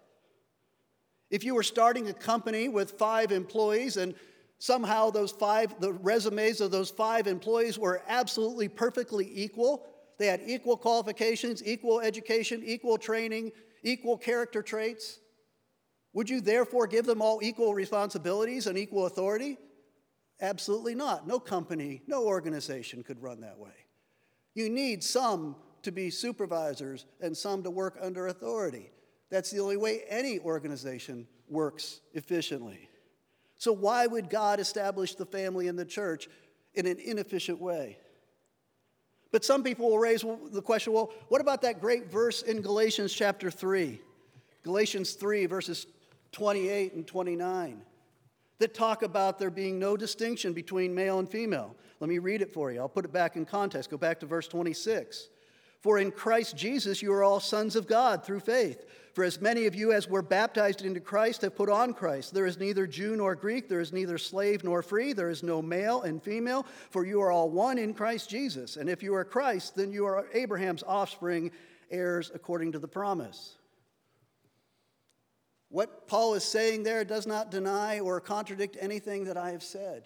If 1.30 1.42
you 1.44 1.54
were 1.54 1.62
starting 1.62 2.08
a 2.08 2.14
company 2.14 2.68
with 2.68 2.92
five 2.92 3.32
employees 3.32 3.96
and 3.96 4.14
somehow 4.58 5.10
those 5.10 5.32
five, 5.32 5.80
the 5.80 5.92
resumes 5.92 6.60
of 6.60 6.70
those 6.70 6.90
five 6.90 7.26
employees 7.26 7.78
were 7.78 8.02
absolutely 8.06 8.68
perfectly 8.68 9.30
equal, 9.34 9.86
they 10.18 10.26
had 10.26 10.42
equal 10.46 10.76
qualifications, 10.76 11.66
equal 11.66 12.00
education, 12.00 12.62
equal 12.64 12.98
training, 12.98 13.50
equal 13.82 14.16
character 14.16 14.62
traits, 14.62 15.18
would 16.14 16.30
you 16.30 16.40
therefore 16.40 16.86
give 16.86 17.04
them 17.04 17.20
all 17.20 17.40
equal 17.42 17.74
responsibilities 17.74 18.68
and 18.68 18.78
equal 18.78 19.06
authority? 19.06 19.58
Absolutely 20.40 20.94
not. 20.94 21.26
No 21.26 21.38
company, 21.38 22.02
no 22.06 22.24
organization 22.24 23.02
could 23.02 23.22
run 23.22 23.40
that 23.40 23.58
way. 23.58 23.70
You 24.54 24.68
need 24.68 25.02
some 25.02 25.56
to 25.82 25.92
be 25.92 26.10
supervisors 26.10 27.06
and 27.20 27.36
some 27.36 27.62
to 27.62 27.70
work 27.70 27.98
under 28.00 28.26
authority. 28.26 28.90
That's 29.30 29.50
the 29.50 29.60
only 29.60 29.76
way 29.76 30.02
any 30.08 30.38
organization 30.38 31.26
works 31.48 32.00
efficiently. 32.14 32.88
So, 33.56 33.72
why 33.72 34.06
would 34.06 34.30
God 34.30 34.60
establish 34.60 35.14
the 35.14 35.26
family 35.26 35.68
and 35.68 35.78
the 35.78 35.84
church 35.84 36.28
in 36.74 36.86
an 36.86 36.98
inefficient 36.98 37.60
way? 37.60 37.98
But 39.30 39.44
some 39.44 39.62
people 39.62 39.90
will 39.90 39.98
raise 39.98 40.24
the 40.52 40.62
question 40.62 40.92
well, 40.92 41.12
what 41.28 41.40
about 41.40 41.62
that 41.62 41.80
great 41.80 42.10
verse 42.10 42.42
in 42.42 42.60
Galatians 42.60 43.12
chapter 43.12 43.50
3? 43.50 44.00
Galatians 44.62 45.14
3, 45.14 45.46
verses 45.46 45.86
28 46.32 46.94
and 46.94 47.06
29 47.06 47.82
that 48.58 48.74
talk 48.74 49.02
about 49.02 49.38
there 49.38 49.50
being 49.50 49.78
no 49.78 49.96
distinction 49.96 50.52
between 50.52 50.94
male 50.94 51.18
and 51.18 51.28
female. 51.28 51.74
Let 52.00 52.08
me 52.08 52.18
read 52.18 52.42
it 52.42 52.52
for 52.52 52.72
you. 52.72 52.80
I'll 52.80 52.88
put 52.88 53.04
it 53.04 53.12
back 53.12 53.36
in 53.36 53.44
context. 53.44 53.90
Go 53.90 53.96
back 53.96 54.20
to 54.20 54.26
verse 54.26 54.48
26. 54.48 55.28
For 55.80 55.98
in 55.98 56.10
Christ 56.10 56.56
Jesus 56.56 57.02
you 57.02 57.12
are 57.12 57.22
all 57.22 57.40
sons 57.40 57.76
of 57.76 57.86
God 57.86 58.24
through 58.24 58.40
faith. 58.40 58.86
For 59.12 59.22
as 59.22 59.40
many 59.40 59.66
of 59.66 59.74
you 59.74 59.92
as 59.92 60.08
were 60.08 60.22
baptized 60.22 60.82
into 60.82 60.98
Christ 60.98 61.42
have 61.42 61.54
put 61.54 61.68
on 61.68 61.94
Christ. 61.94 62.34
There 62.34 62.46
is 62.46 62.58
neither 62.58 62.86
Jew 62.86 63.16
nor 63.16 63.34
Greek, 63.34 63.68
there 63.68 63.80
is 63.80 63.92
neither 63.92 64.18
slave 64.18 64.64
nor 64.64 64.82
free, 64.82 65.12
there 65.12 65.30
is 65.30 65.42
no 65.42 65.62
male 65.62 66.02
and 66.02 66.22
female, 66.22 66.66
for 66.90 67.06
you 67.06 67.20
are 67.20 67.30
all 67.30 67.50
one 67.50 67.78
in 67.78 67.94
Christ 67.94 68.28
Jesus. 68.28 68.76
And 68.76 68.88
if 68.88 69.02
you 69.02 69.14
are 69.14 69.24
Christ, 69.24 69.76
then 69.76 69.92
you 69.92 70.04
are 70.06 70.26
Abraham's 70.32 70.82
offspring, 70.82 71.52
heirs 71.90 72.32
according 72.34 72.72
to 72.72 72.78
the 72.78 72.88
promise. 72.88 73.56
What 75.74 76.06
Paul 76.06 76.34
is 76.34 76.44
saying 76.44 76.84
there 76.84 77.04
does 77.04 77.26
not 77.26 77.50
deny 77.50 77.98
or 77.98 78.20
contradict 78.20 78.76
anything 78.78 79.24
that 79.24 79.36
I 79.36 79.50
have 79.50 79.64
said. 79.64 80.04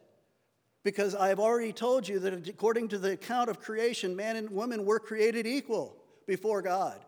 Because 0.83 1.15
I 1.15 1.29
have 1.29 1.39
already 1.39 1.75
told 1.75 2.09
you 2.09 2.19
that 2.21 2.49
according 2.49 2.89
to 2.89 2.97
the 2.97 3.13
account 3.13 3.51
of 3.51 3.61
creation, 3.61 4.17
man 4.17 4.37
and 4.37 4.49
woman 4.49 4.87
were 4.87 4.99
created 4.99 5.47
equal 5.47 5.95
before 6.27 6.63
God. 6.63 6.99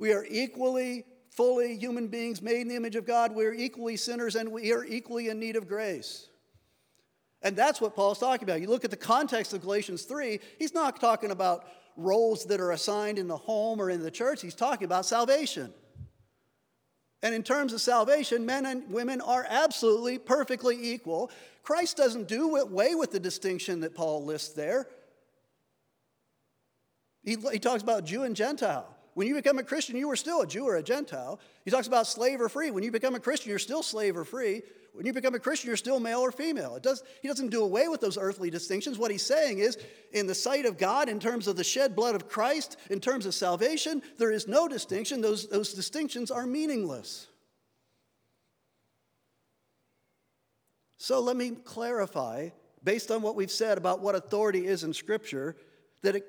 We 0.00 0.12
are 0.12 0.26
equally, 0.28 1.04
fully 1.30 1.76
human 1.76 2.08
beings 2.08 2.42
made 2.42 2.62
in 2.62 2.66
the 2.66 2.74
image 2.74 2.96
of 2.96 3.06
God. 3.06 3.32
We 3.32 3.44
are 3.44 3.54
equally 3.54 3.96
sinners 3.96 4.34
and 4.34 4.50
we 4.50 4.72
are 4.72 4.84
equally 4.84 5.28
in 5.28 5.38
need 5.38 5.54
of 5.54 5.68
grace. 5.68 6.26
And 7.42 7.54
that's 7.54 7.80
what 7.80 7.94
Paul's 7.94 8.18
talking 8.18 8.42
about. 8.42 8.60
You 8.60 8.66
look 8.66 8.84
at 8.84 8.90
the 8.90 8.96
context 8.96 9.52
of 9.52 9.60
Galatians 9.60 10.02
3, 10.02 10.40
he's 10.58 10.74
not 10.74 11.00
talking 11.00 11.30
about 11.30 11.66
roles 11.96 12.44
that 12.46 12.60
are 12.60 12.72
assigned 12.72 13.20
in 13.20 13.28
the 13.28 13.36
home 13.36 13.80
or 13.80 13.88
in 13.88 14.02
the 14.02 14.10
church, 14.10 14.42
he's 14.42 14.56
talking 14.56 14.84
about 14.84 15.06
salvation. 15.06 15.72
And 17.22 17.34
in 17.34 17.42
terms 17.42 17.72
of 17.72 17.80
salvation, 17.80 18.44
men 18.44 18.66
and 18.66 18.90
women 18.90 19.20
are 19.20 19.46
absolutely 19.48 20.18
perfectly 20.18 20.92
equal. 20.92 21.30
Christ 21.62 21.96
doesn't 21.96 22.26
do 22.26 22.56
away 22.56 22.94
with 22.94 23.12
the 23.12 23.20
distinction 23.20 23.80
that 23.80 23.94
Paul 23.94 24.24
lists 24.24 24.54
there. 24.54 24.88
He, 27.22 27.36
he 27.52 27.60
talks 27.60 27.82
about 27.82 28.04
Jew 28.04 28.24
and 28.24 28.34
Gentile. 28.34 28.88
When 29.14 29.28
you 29.28 29.34
become 29.34 29.58
a 29.58 29.62
Christian, 29.62 29.96
you 29.96 30.10
are 30.10 30.16
still 30.16 30.40
a 30.40 30.46
Jew 30.46 30.64
or 30.64 30.76
a 30.76 30.82
Gentile. 30.82 31.38
He 31.64 31.70
talks 31.70 31.86
about 31.86 32.06
slave 32.06 32.40
or 32.40 32.48
free. 32.48 32.70
When 32.70 32.82
you 32.82 32.90
become 32.90 33.14
a 33.14 33.20
Christian, 33.20 33.50
you're 33.50 33.58
still 33.58 33.82
slave 33.82 34.16
or 34.16 34.24
free. 34.24 34.62
When 34.92 35.06
you 35.06 35.12
become 35.14 35.34
a 35.34 35.38
Christian, 35.38 35.68
you're 35.68 35.76
still 35.78 36.00
male 36.00 36.20
or 36.20 36.30
female. 36.30 36.76
It 36.76 36.82
does, 36.82 37.02
he 37.22 37.28
doesn't 37.28 37.48
do 37.48 37.64
away 37.64 37.88
with 37.88 38.02
those 38.02 38.18
earthly 38.18 38.50
distinctions. 38.50 38.98
What 38.98 39.10
he's 39.10 39.24
saying 39.24 39.58
is, 39.58 39.78
in 40.12 40.26
the 40.26 40.34
sight 40.34 40.66
of 40.66 40.76
God, 40.76 41.08
in 41.08 41.18
terms 41.18 41.48
of 41.48 41.56
the 41.56 41.64
shed 41.64 41.96
blood 41.96 42.14
of 42.14 42.28
Christ, 42.28 42.76
in 42.90 43.00
terms 43.00 43.24
of 43.24 43.32
salvation, 43.32 44.02
there 44.18 44.30
is 44.30 44.46
no 44.46 44.68
distinction. 44.68 45.22
Those, 45.22 45.48
those 45.48 45.72
distinctions 45.72 46.30
are 46.30 46.46
meaningless. 46.46 47.26
So 50.98 51.20
let 51.20 51.36
me 51.36 51.52
clarify, 51.64 52.50
based 52.84 53.10
on 53.10 53.22
what 53.22 53.34
we've 53.34 53.50
said 53.50 53.78
about 53.78 54.00
what 54.00 54.14
authority 54.14 54.66
is 54.66 54.84
in 54.84 54.92
Scripture, 54.92 55.56
that 56.02 56.22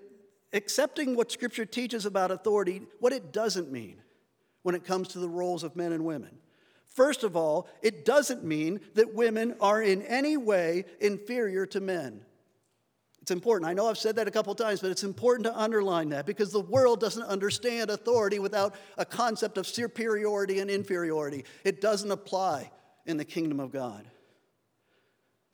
accepting 0.54 1.18
what 1.18 1.32
Scripture 1.32 1.66
teaches 1.66 2.06
about 2.06 2.32
authority, 2.32 2.82
what 3.00 3.12
it 3.12 3.34
doesn't 3.34 3.72
mean 3.72 4.02
when 4.62 4.74
it 4.74 4.86
comes 4.86 5.10
to 5.10 5.20
the 5.20 5.28
roles 5.28 5.64
of 5.64 5.76
men 5.76 5.92
and 5.92 6.06
women. 6.06 6.40
First 6.94 7.24
of 7.24 7.36
all, 7.36 7.68
it 7.82 8.06
doesn't 8.06 8.44
mean 8.44 8.80
that 8.94 9.16
women 9.16 9.56
are 9.60 9.82
in 9.82 10.04
any 10.04 10.38
way 10.38 10.86
inferior 11.00 11.66
to 11.68 11.80
men. 11.80 12.24
It's 13.24 13.32
important. 13.32 13.70
I 13.70 13.74
know 13.74 13.90
I've 13.90 13.98
said 13.98 14.18
that 14.18 14.28
a 14.28 14.32
couple 14.32 14.54
times, 14.54 14.82
but 14.82 14.92
it's 14.92 15.04
important 15.04 15.46
to 15.46 15.58
underline 15.58 16.10
that 16.10 16.26
because 16.26 16.52
the 16.52 16.60
world 16.60 17.00
doesn't 17.00 17.24
understand 17.24 17.90
authority 17.90 18.38
without 18.38 18.76
a 18.98 19.06
concept 19.06 19.58
of 19.58 19.66
superiority 19.66 20.60
and 20.60 20.70
inferiority. 20.70 21.46
It 21.64 21.82
doesn't 21.82 22.12
apply 22.12 22.70
in 23.06 23.18
the 23.18 23.26
kingdom 23.26 23.60
of 23.60 23.72
God. 23.72 24.06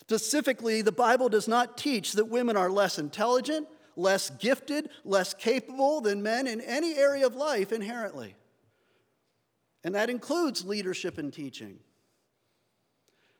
Specifically, 0.01 0.81
the 0.81 0.91
Bible 0.91 1.29
does 1.29 1.47
not 1.47 1.77
teach 1.77 2.13
that 2.13 2.25
women 2.25 2.57
are 2.57 2.71
less 2.71 2.97
intelligent, 2.97 3.67
less 3.95 4.31
gifted, 4.31 4.89
less 5.05 5.35
capable 5.35 6.01
than 6.01 6.23
men 6.23 6.47
in 6.47 6.61
any 6.61 6.95
area 6.95 7.27
of 7.27 7.35
life 7.35 7.71
inherently. 7.71 8.35
And 9.83 9.95
that 9.95 10.09
includes 10.09 10.65
leadership 10.65 11.17
and 11.17 11.31
teaching. 11.31 11.79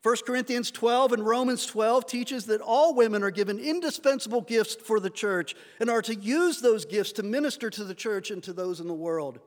1 0.02 0.16
Corinthians 0.26 0.72
12 0.72 1.12
and 1.12 1.26
Romans 1.26 1.66
12 1.66 2.06
teaches 2.06 2.46
that 2.46 2.62
all 2.62 2.96
women 2.96 3.22
are 3.22 3.32
given 3.32 3.60
indispensable 3.60 4.40
gifts 4.40 4.76
for 4.76 5.00
the 5.02 5.10
church 5.10 5.56
and 5.82 5.90
are 5.90 6.02
to 6.02 6.16
use 6.16 6.62
those 6.62 6.86
gifts 6.86 7.12
to 7.14 7.24
minister 7.24 7.70
to 7.70 7.84
the 7.84 7.94
church 7.94 8.32
and 8.32 8.42
to 8.44 8.54
those 8.54 8.80
in 8.80 8.88
the 8.88 8.94
world. 8.94 9.40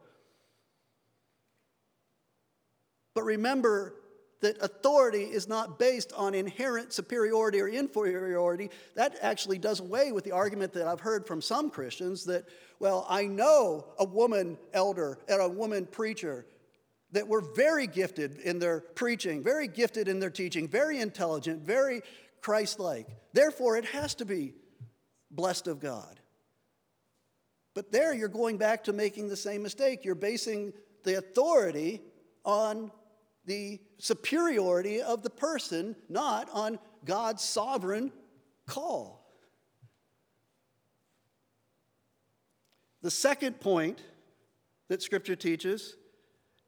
But 3.14 3.22
remember, 3.22 3.94
that 4.42 4.61
authority 4.61 5.22
is 5.22 5.49
not 5.49 5.78
based 5.78 6.12
on 6.14 6.34
inherent 6.34 6.92
superiority 6.92 7.61
or 7.61 7.68
inferiority, 7.68 8.70
that 8.96 9.16
actually 9.22 9.56
does 9.56 9.80
away 9.80 10.12
with 10.12 10.25
the 10.25 10.32
argument 10.32 10.72
that 10.75 10.87
I've 10.87 11.00
heard 11.00 11.26
from 11.26 11.40
some 11.40 11.70
Christians 11.70 12.25
that, 12.25 12.44
well, 12.80 13.06
I 13.08 13.25
know 13.25 13.87
a 13.99 14.04
woman 14.04 14.58
elder 14.75 15.18
and 15.28 15.40
a 15.40 15.49
woman 15.49 15.87
preacher 15.87 16.44
that 17.12 17.28
were 17.28 17.42
very 17.54 17.87
gifted 17.87 18.38
in 18.38 18.59
their 18.59 18.81
preaching, 18.81 19.42
very 19.42 19.69
gifted 19.69 20.09
in 20.09 20.19
their 20.19 20.31
teaching, 20.31 20.66
very 20.66 20.99
intelligent, 20.99 21.62
very 21.62 22.02
Christ 22.40 22.81
like. 22.81 23.07
Therefore, 23.33 23.76
it 23.76 23.85
has 23.87 24.14
to 24.16 24.25
be 24.25 24.54
blessed 25.31 25.69
of 25.69 25.78
God. 25.78 26.19
But 27.75 27.92
there 27.92 28.12
you're 28.12 28.28
going 28.28 28.59
back 28.59 28.85
to 28.85 28.92
making 28.92 29.28
the 29.28 29.37
same 29.37 29.62
mistake. 29.62 30.04
You're 30.04 30.14
basing 30.14 30.73
the 31.04 31.19
authority 31.19 32.02
on 32.45 32.91
the 33.45 33.80
superiority 33.99 35.00
of 35.00 35.23
the 35.23 35.30
person, 35.30 35.97
not 36.08 36.49
on 36.52 36.78
God's 37.04 37.43
sovereign 37.43 38.13
call. 38.67 39.26
The 43.02 43.10
second 43.10 43.60
point 43.60 44.00
that 44.89 45.02
Scripture 45.02 45.34
teaches 45.34 45.97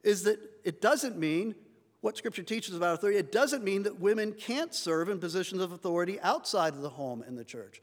is 0.04 0.22
that 0.24 0.38
it 0.64 0.80
doesn't 0.80 1.18
mean 1.18 1.54
what 2.00 2.16
Scripture 2.16 2.42
teaches 2.42 2.76
about 2.76 2.94
authority, 2.94 3.18
it 3.18 3.32
doesn't 3.32 3.64
mean 3.64 3.82
that 3.84 3.98
women 3.98 4.32
can't 4.32 4.74
serve 4.74 5.08
in 5.08 5.18
positions 5.18 5.62
of 5.62 5.72
authority 5.72 6.20
outside 6.20 6.74
of 6.74 6.82
the 6.82 6.90
home 6.90 7.22
and 7.22 7.38
the 7.38 7.44
church. 7.44 7.80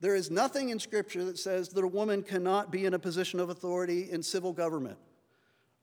There 0.00 0.16
is 0.16 0.30
nothing 0.30 0.70
in 0.70 0.78
Scripture 0.78 1.24
that 1.24 1.38
says 1.38 1.70
that 1.70 1.84
a 1.84 1.88
woman 1.88 2.22
cannot 2.22 2.70
be 2.70 2.84
in 2.84 2.92
a 2.92 2.98
position 2.98 3.40
of 3.40 3.50
authority 3.50 4.10
in 4.10 4.22
civil 4.22 4.52
government 4.52 4.98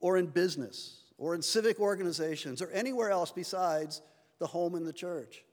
or 0.02 0.18
in 0.18 0.28
business 0.28 1.04
or 1.18 1.34
in 1.34 1.42
civic 1.42 1.80
organizations 1.80 2.62
or 2.62 2.70
anywhere 2.72 3.10
else 3.10 3.32
besides 3.32 4.02
the 4.40 4.48
home 4.48 4.76
and 4.76 4.86
the 4.86 4.94
church. 4.94 5.46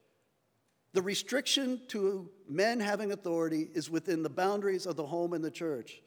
The 0.92 1.02
restriction 1.02 1.80
to 1.88 2.28
men 2.48 2.80
having 2.80 3.12
authority 3.12 3.68
is 3.72 3.88
within 3.88 4.24
the 4.24 4.28
boundaries 4.28 4.86
of 4.86 4.96
the 4.96 5.06
home 5.06 5.32
and 5.32 5.44
the 5.44 5.50
church. 5.50 6.02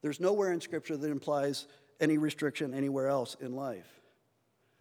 There's 0.00 0.18
nowhere 0.18 0.52
in 0.52 0.60
Scripture 0.60 0.96
that 0.96 1.10
implies 1.10 1.66
any 2.02 2.18
restriction 2.18 2.74
anywhere 2.74 3.08
else 3.08 3.36
in 3.40 3.56
life. 3.56 3.88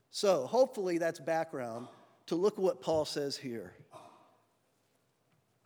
So, 0.09 0.45
hopefully, 0.45 0.97
that's 0.97 1.19
background 1.19 1.87
to 2.25 2.35
look 2.35 2.55
at 2.55 2.59
what 2.59 2.81
Paul 2.81 3.05
says 3.05 3.37
here. 3.37 3.73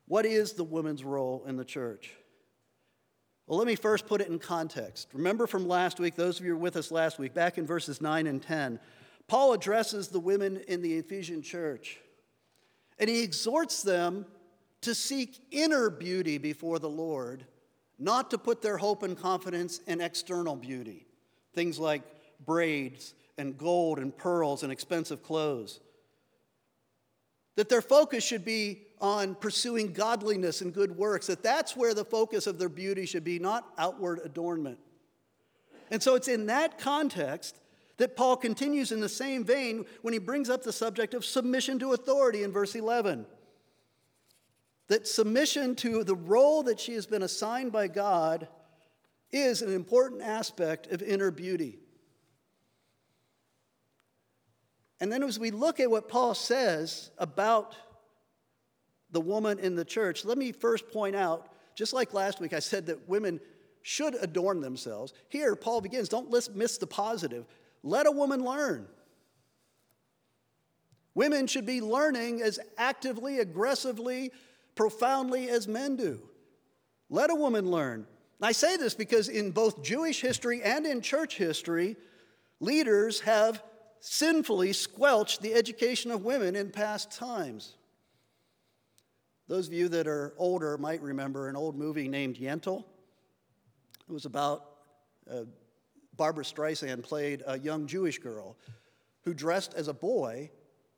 What 0.07 0.27
is 0.27 0.53
the 0.53 0.63
woman's 0.63 1.03
role 1.03 1.43
in 1.47 1.57
the 1.57 1.65
church? 1.65 2.11
Well, 3.47 3.57
let 3.57 3.67
me 3.67 3.75
first 3.75 4.07
put 4.07 4.21
it 4.21 4.27
in 4.27 4.37
context. 4.39 5.07
Remember 5.13 5.47
from 5.47 5.67
last 5.67 5.99
week, 5.99 6.15
those 6.15 6.39
of 6.39 6.45
you 6.45 6.51
who 6.51 6.57
were 6.57 6.63
with 6.63 6.75
us 6.75 6.91
last 6.91 7.17
week, 7.17 7.33
back 7.33 7.57
in 7.57 7.65
verses 7.65 8.01
9 8.01 8.27
and 8.27 8.41
10, 8.41 8.79
Paul 9.27 9.53
addresses 9.53 10.09
the 10.09 10.19
women 10.19 10.57
in 10.67 10.81
the 10.81 10.95
Ephesian 10.95 11.41
church, 11.41 11.99
and 12.99 13.09
he 13.09 13.23
exhorts 13.23 13.81
them 13.81 14.25
to 14.81 14.93
seek 14.93 15.39
inner 15.51 15.89
beauty 15.89 16.37
before 16.37 16.77
the 16.77 16.89
Lord, 16.89 17.45
not 17.97 18.29
to 18.31 18.37
put 18.37 18.61
their 18.61 18.77
hope 18.77 19.01
and 19.01 19.17
confidence 19.17 19.79
in 19.87 20.01
external 20.01 20.55
beauty, 20.55 21.07
things 21.55 21.79
like 21.79 22.03
braids 22.45 23.15
and 23.37 23.57
gold 23.57 23.97
and 23.97 24.15
pearls 24.15 24.63
and 24.63 24.71
expensive 24.71 25.23
clothes. 25.23 25.79
That 27.55 27.69
their 27.69 27.81
focus 27.81 28.23
should 28.23 28.45
be 28.45 28.81
on 29.01 29.35
pursuing 29.35 29.93
godliness 29.93 30.61
and 30.61 30.73
good 30.73 30.95
works, 30.97 31.27
that 31.27 31.43
that's 31.43 31.75
where 31.75 31.93
the 31.93 32.05
focus 32.05 32.47
of 32.47 32.59
their 32.59 32.69
beauty 32.69 33.05
should 33.05 33.23
be, 33.23 33.39
not 33.39 33.67
outward 33.77 34.19
adornment. 34.23 34.77
And 35.91 36.01
so 36.01 36.15
it's 36.15 36.27
in 36.27 36.47
that 36.47 36.77
context 36.77 37.59
that 37.97 38.17
Paul 38.17 38.35
continues 38.35 38.91
in 38.91 38.99
the 38.99 39.09
same 39.09 39.43
vein 39.43 39.85
when 40.01 40.13
he 40.13 40.19
brings 40.19 40.49
up 40.49 40.63
the 40.63 40.73
subject 40.73 41.13
of 41.13 41.23
submission 41.23 41.79
to 41.79 41.93
authority 41.93 42.43
in 42.43 42.51
verse 42.51 42.75
11. 42.75 43.25
That 44.87 45.07
submission 45.07 45.75
to 45.77 46.03
the 46.03 46.15
role 46.15 46.63
that 46.63 46.79
she 46.79 46.93
has 46.93 47.05
been 47.05 47.23
assigned 47.23 47.71
by 47.71 47.87
God 47.87 48.47
is 49.35 49.61
an 49.61 49.73
important 49.73 50.21
aspect 50.21 50.87
of 50.91 51.01
inner 51.01 51.31
beauty. 51.31 51.79
And 54.99 55.11
then 55.11 55.23
as 55.23 55.37
we 55.37 55.51
look 55.51 55.79
at 55.79 55.91
what 55.91 56.07
Paul 56.07 56.33
says 56.33 57.11
about 57.17 57.75
the 59.11 59.21
woman 59.21 59.59
in 59.59 59.75
the 59.75 59.85
church, 59.85 60.23
let 60.25 60.37
me 60.37 60.51
first 60.51 60.89
point 60.91 61.15
out, 61.15 61.49
just 61.75 61.93
like 61.93 62.13
last 62.13 62.39
week 62.39 62.53
I 62.53 62.59
said 62.59 62.85
that 62.87 63.07
women 63.09 63.39
should 63.81 64.15
adorn 64.21 64.61
themselves. 64.61 65.13
Here, 65.29 65.55
Paul 65.55 65.81
begins 65.81 66.09
don't 66.09 66.31
miss 66.55 66.77
the 66.77 66.87
positive. 66.87 67.45
Let 67.83 68.07
a 68.07 68.11
woman 68.11 68.43
learn. 68.43 68.87
Women 71.13 71.47
should 71.47 71.65
be 71.65 71.81
learning 71.81 72.41
as 72.41 72.59
actively, 72.77 73.39
aggressively, 73.39 74.31
profoundly 74.75 75.49
as 75.49 75.67
men 75.67 75.95
do. 75.95 76.21
Let 77.09 77.29
a 77.29 77.35
woman 77.35 77.69
learn. 77.69 78.07
I 78.41 78.51
say 78.51 78.77
this 78.77 78.93
because 78.93 79.29
in 79.29 79.51
both 79.51 79.83
Jewish 79.83 80.21
history 80.21 80.61
and 80.61 80.85
in 80.85 81.01
church 81.01 81.37
history, 81.37 81.95
leaders 82.59 83.21
have 83.21 83.63
sinfully 83.99 84.73
squelched 84.73 85.41
the 85.41 85.53
education 85.53 86.11
of 86.11 86.23
women 86.23 86.55
in 86.55 86.69
past 86.69 87.11
times. 87.11 87.75
Those 89.47 89.67
of 89.67 89.73
you 89.73 89.89
that 89.89 90.07
are 90.07 90.33
older 90.37 90.77
might 90.77 91.01
remember 91.01 91.47
an 91.47 91.55
old 91.55 91.75
movie 91.75 92.07
named 92.07 92.37
Yentl. 92.37 92.83
It 94.07 94.13
was 94.13 94.25
about 94.25 94.65
uh, 95.29 95.43
Barbra 96.15 96.43
Streisand 96.43 97.03
played 97.03 97.43
a 97.45 97.57
young 97.57 97.87
Jewish 97.87 98.19
girl 98.19 98.57
who 99.23 99.33
dressed 99.33 99.73
as 99.73 99.87
a 99.87 99.93
boy 99.93 100.49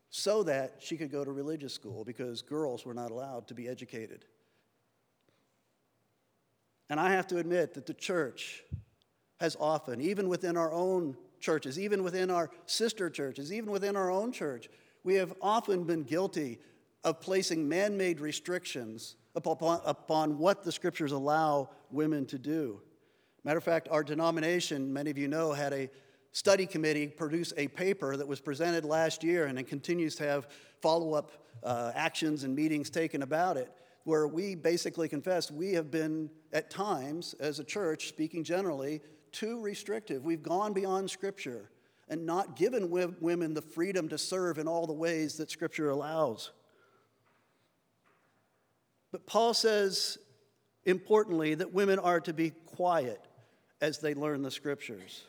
so 0.09 0.43
that 0.43 0.75
she 0.79 0.97
could 0.97 1.11
go 1.11 1.23
to 1.23 1.31
religious 1.31 1.73
school 1.73 2.03
because 2.03 2.41
girls 2.41 2.85
were 2.85 2.93
not 2.93 3.11
allowed 3.11 3.47
to 3.47 3.53
be 3.53 3.67
educated. 3.67 4.25
And 6.89 6.99
I 6.99 7.11
have 7.11 7.27
to 7.27 7.37
admit 7.37 7.73
that 7.73 7.85
the 7.85 7.93
church 7.93 8.63
has 9.39 9.55
often, 9.59 10.01
even 10.01 10.29
within 10.29 10.57
our 10.57 10.71
own 10.71 11.15
churches, 11.39 11.79
even 11.79 12.03
within 12.03 12.31
our 12.31 12.49
sister 12.65 13.09
churches, 13.09 13.51
even 13.53 13.71
within 13.71 13.95
our 13.95 14.09
own 14.09 14.31
church, 14.31 14.69
we 15.03 15.15
have 15.15 15.33
often 15.41 15.83
been 15.83 16.03
guilty 16.03 16.59
of 17.03 17.21
placing 17.21 17.67
man 17.67 17.97
made 17.97 18.19
restrictions 18.19 19.15
upon, 19.35 19.81
upon 19.85 20.37
what 20.37 20.63
the 20.63 20.71
scriptures 20.71 21.11
allow 21.11 21.69
women 21.91 22.25
to 22.25 22.37
do. 22.37 22.81
Matter 23.43 23.57
of 23.57 23.63
fact, 23.63 23.87
our 23.91 24.03
denomination, 24.03 24.91
many 24.91 25.11
of 25.11 25.17
you 25.17 25.27
know, 25.27 25.53
had 25.53 25.73
a 25.73 25.89
study 26.31 26.65
committee 26.65 27.07
produce 27.07 27.53
a 27.57 27.67
paper 27.69 28.17
that 28.17 28.27
was 28.27 28.39
presented 28.39 28.83
last 28.83 29.23
year 29.23 29.45
and 29.45 29.57
it 29.57 29.67
continues 29.67 30.15
to 30.15 30.23
have 30.23 30.47
follow 30.81 31.13
up 31.13 31.31
uh, 31.63 31.91
actions 31.95 32.43
and 32.43 32.55
meetings 32.55 32.89
taken 32.89 33.23
about 33.23 33.57
it, 33.57 33.71
where 34.07 34.25
we 34.25 34.55
basically 34.55 35.09
confess 35.09 35.51
we 35.51 35.73
have 35.73 35.91
been, 35.91 36.29
at 36.53 36.69
times, 36.69 37.35
as 37.41 37.59
a 37.59 37.63
church, 37.63 38.07
speaking 38.07 38.41
generally, 38.41 39.01
too 39.33 39.59
restrictive. 39.59 40.23
We've 40.23 40.41
gone 40.41 40.71
beyond 40.71 41.09
Scripture 41.09 41.69
and 42.07 42.25
not 42.25 42.55
given 42.55 42.89
women 42.89 43.53
the 43.53 43.61
freedom 43.61 44.07
to 44.07 44.17
serve 44.17 44.59
in 44.59 44.67
all 44.67 44.87
the 44.87 44.93
ways 44.93 45.35
that 45.35 45.51
Scripture 45.51 45.89
allows. 45.89 46.51
But 49.11 49.25
Paul 49.25 49.53
says, 49.53 50.17
importantly, 50.85 51.55
that 51.55 51.73
women 51.73 51.99
are 51.99 52.21
to 52.21 52.31
be 52.31 52.51
quiet 52.51 53.19
as 53.81 53.99
they 53.99 54.13
learn 54.13 54.41
the 54.41 54.51
Scriptures. 54.51 55.25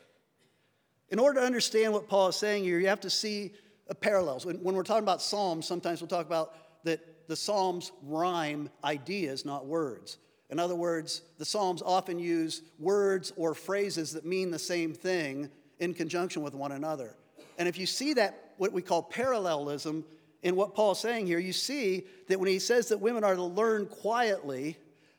In 1.09 1.19
order 1.19 1.41
to 1.41 1.45
understand 1.45 1.91
what 1.91 2.07
Paul 2.07 2.29
is 2.29 2.37
saying 2.37 2.63
here, 2.63 2.79
you 2.79 2.87
have 2.87 3.01
to 3.01 3.09
see 3.09 3.51
parallels. 3.99 4.45
When, 4.45 4.63
when 4.63 4.73
we're 4.73 4.83
talking 4.83 5.03
about 5.03 5.21
Psalms, 5.21 5.65
sometimes 5.67 5.99
we'll 5.99 6.07
talk 6.07 6.27
about 6.27 6.55
that 6.85 7.01
the 7.29 7.35
Psalms 7.35 7.91
rhyme 8.01 8.69
ideas, 8.83 9.45
not 9.45 9.67
words. 9.67 10.17
In 10.49 10.59
other 10.59 10.75
words, 10.75 11.21
the 11.37 11.45
Psalms 11.45 11.83
often 11.85 12.17
use 12.17 12.63
words 12.79 13.31
or 13.37 13.53
phrases 13.53 14.13
that 14.13 14.25
mean 14.25 14.49
the 14.49 14.57
same 14.57 14.93
thing 14.93 15.47
in 15.77 15.93
conjunction 15.93 16.41
with 16.41 16.55
one 16.55 16.71
another. 16.71 17.15
And 17.59 17.69
if 17.69 17.77
you 17.77 17.85
see 17.85 18.15
that, 18.15 18.53
what 18.57 18.73
we 18.73 18.81
call 18.81 19.03
parallelism 19.03 20.03
in 20.41 20.55
what 20.55 20.73
Paul's 20.73 20.99
saying 20.99 21.27
here, 21.27 21.37
you 21.37 21.53
see 21.53 22.07
that 22.29 22.39
when 22.39 22.49
he 22.49 22.57
says 22.57 22.87
that 22.87 22.99
women 22.99 23.23
are 23.23 23.35
to 23.35 23.43
learn 23.43 23.85
quietly, 23.85 24.75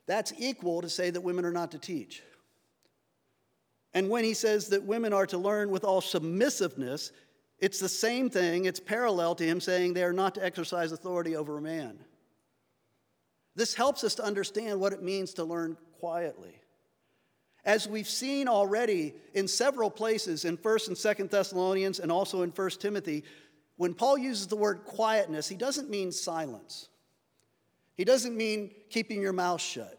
that's 0.07 0.33
equal 0.37 0.83
to 0.83 0.88
say 0.88 1.11
that 1.11 1.20
women 1.20 1.44
are 1.44 1.53
not 1.53 1.70
to 1.70 1.79
teach. 1.79 2.25
And 3.94 4.11
when 4.11 4.25
he 4.25 4.35
says 4.35 4.68
that 4.70 4.83
women 4.83 5.12
are 5.12 5.27
to 5.27 5.38
learn 5.38 5.70
with 5.70 5.85
all 5.85 6.01
submissiveness, 6.01 7.12
it's 7.61 7.79
the 7.79 7.88
same 7.88 8.31
thing, 8.31 8.64
it's 8.64 8.81
parallel 8.81 9.35
to 9.37 9.44
him 9.44 9.61
saying 9.61 9.92
they 9.92 10.05
are 10.05 10.12
not 10.12 10.35
to 10.37 10.44
exercise 10.44 10.92
authority 10.92 11.37
over 11.37 11.59
a 11.59 11.62
man. 11.62 11.99
This 13.55 13.75
helps 13.75 14.05
us 14.05 14.14
to 14.16 14.25
understand 14.25 14.81
what 14.81 14.92
it 14.92 15.03
means 15.03 15.35
to 15.35 15.44
learn 15.44 15.77
quietly. 15.99 16.55
As 17.64 17.87
we've 17.87 18.09
seen 18.09 18.49
already 18.49 19.14
in 19.35 19.46
several 19.46 19.90
places 19.90 20.46
in 20.46 20.57
1st 20.57 20.88
and 20.88 20.96
2nd 20.96 21.31
Thessalonians 21.31 21.99
and 22.01 22.11
also 22.11 22.40
in 22.42 22.53
1st 22.53 22.81
Timothy, 22.81 23.25
when 23.77 23.92
Paul 23.92 24.16
uses 24.16 24.46
the 24.46 24.57
word 24.57 24.85
quietness, 24.85 25.46
he 25.46 25.57
doesn't 25.57 25.90
mean 25.90 26.12
silence. 26.12 26.88
He 27.96 28.05
doesn't 28.05 28.35
mean 28.35 28.70
keeping 28.88 29.20
your 29.20 29.35
mouth 29.35 29.61
shut. 29.61 29.99